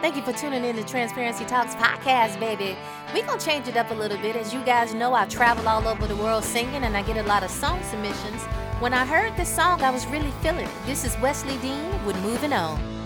[0.00, 2.74] Thank you for tuning in to Transparency Talks podcast, baby.
[3.12, 4.34] we going to change it up a little bit.
[4.34, 7.28] As you guys know, I travel all over the world singing and I get a
[7.28, 8.42] lot of song submissions.
[8.80, 10.86] When I heard this song, I was really feeling it.
[10.86, 12.99] This is Wesley Dean with Moving On.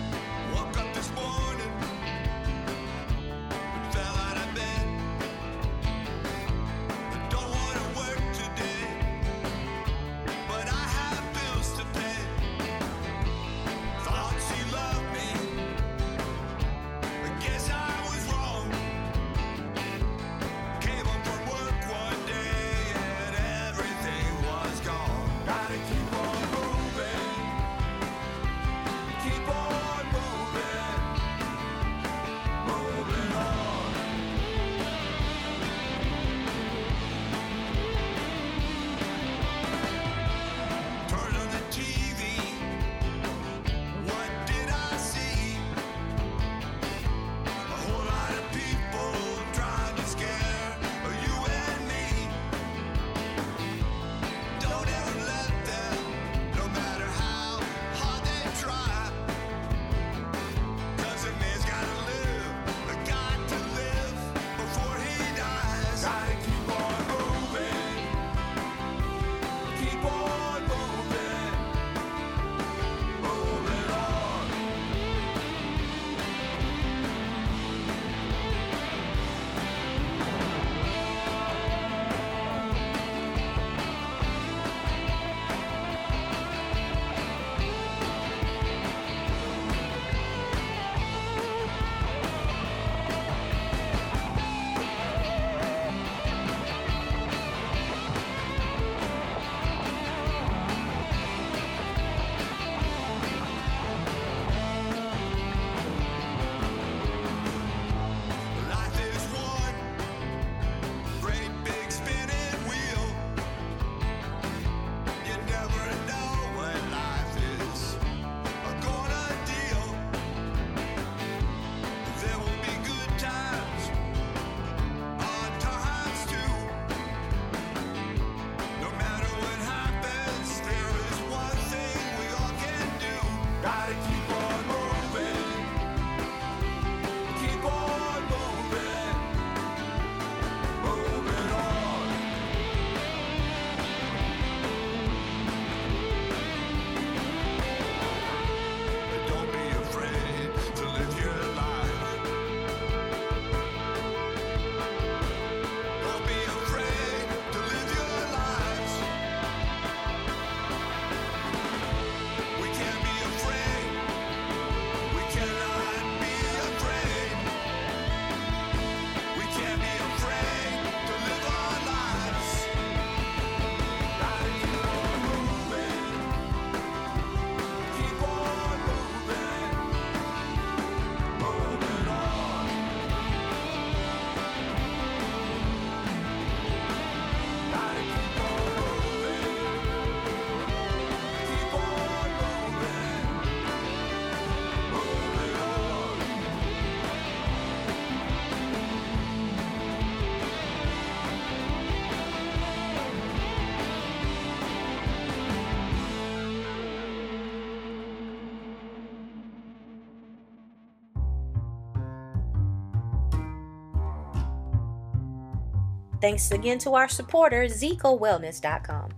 [216.25, 219.11] Thanks again to our supporter, XicoWellness.com.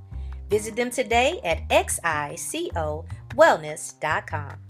[0.50, 4.65] Visit them today at xicowellness.com.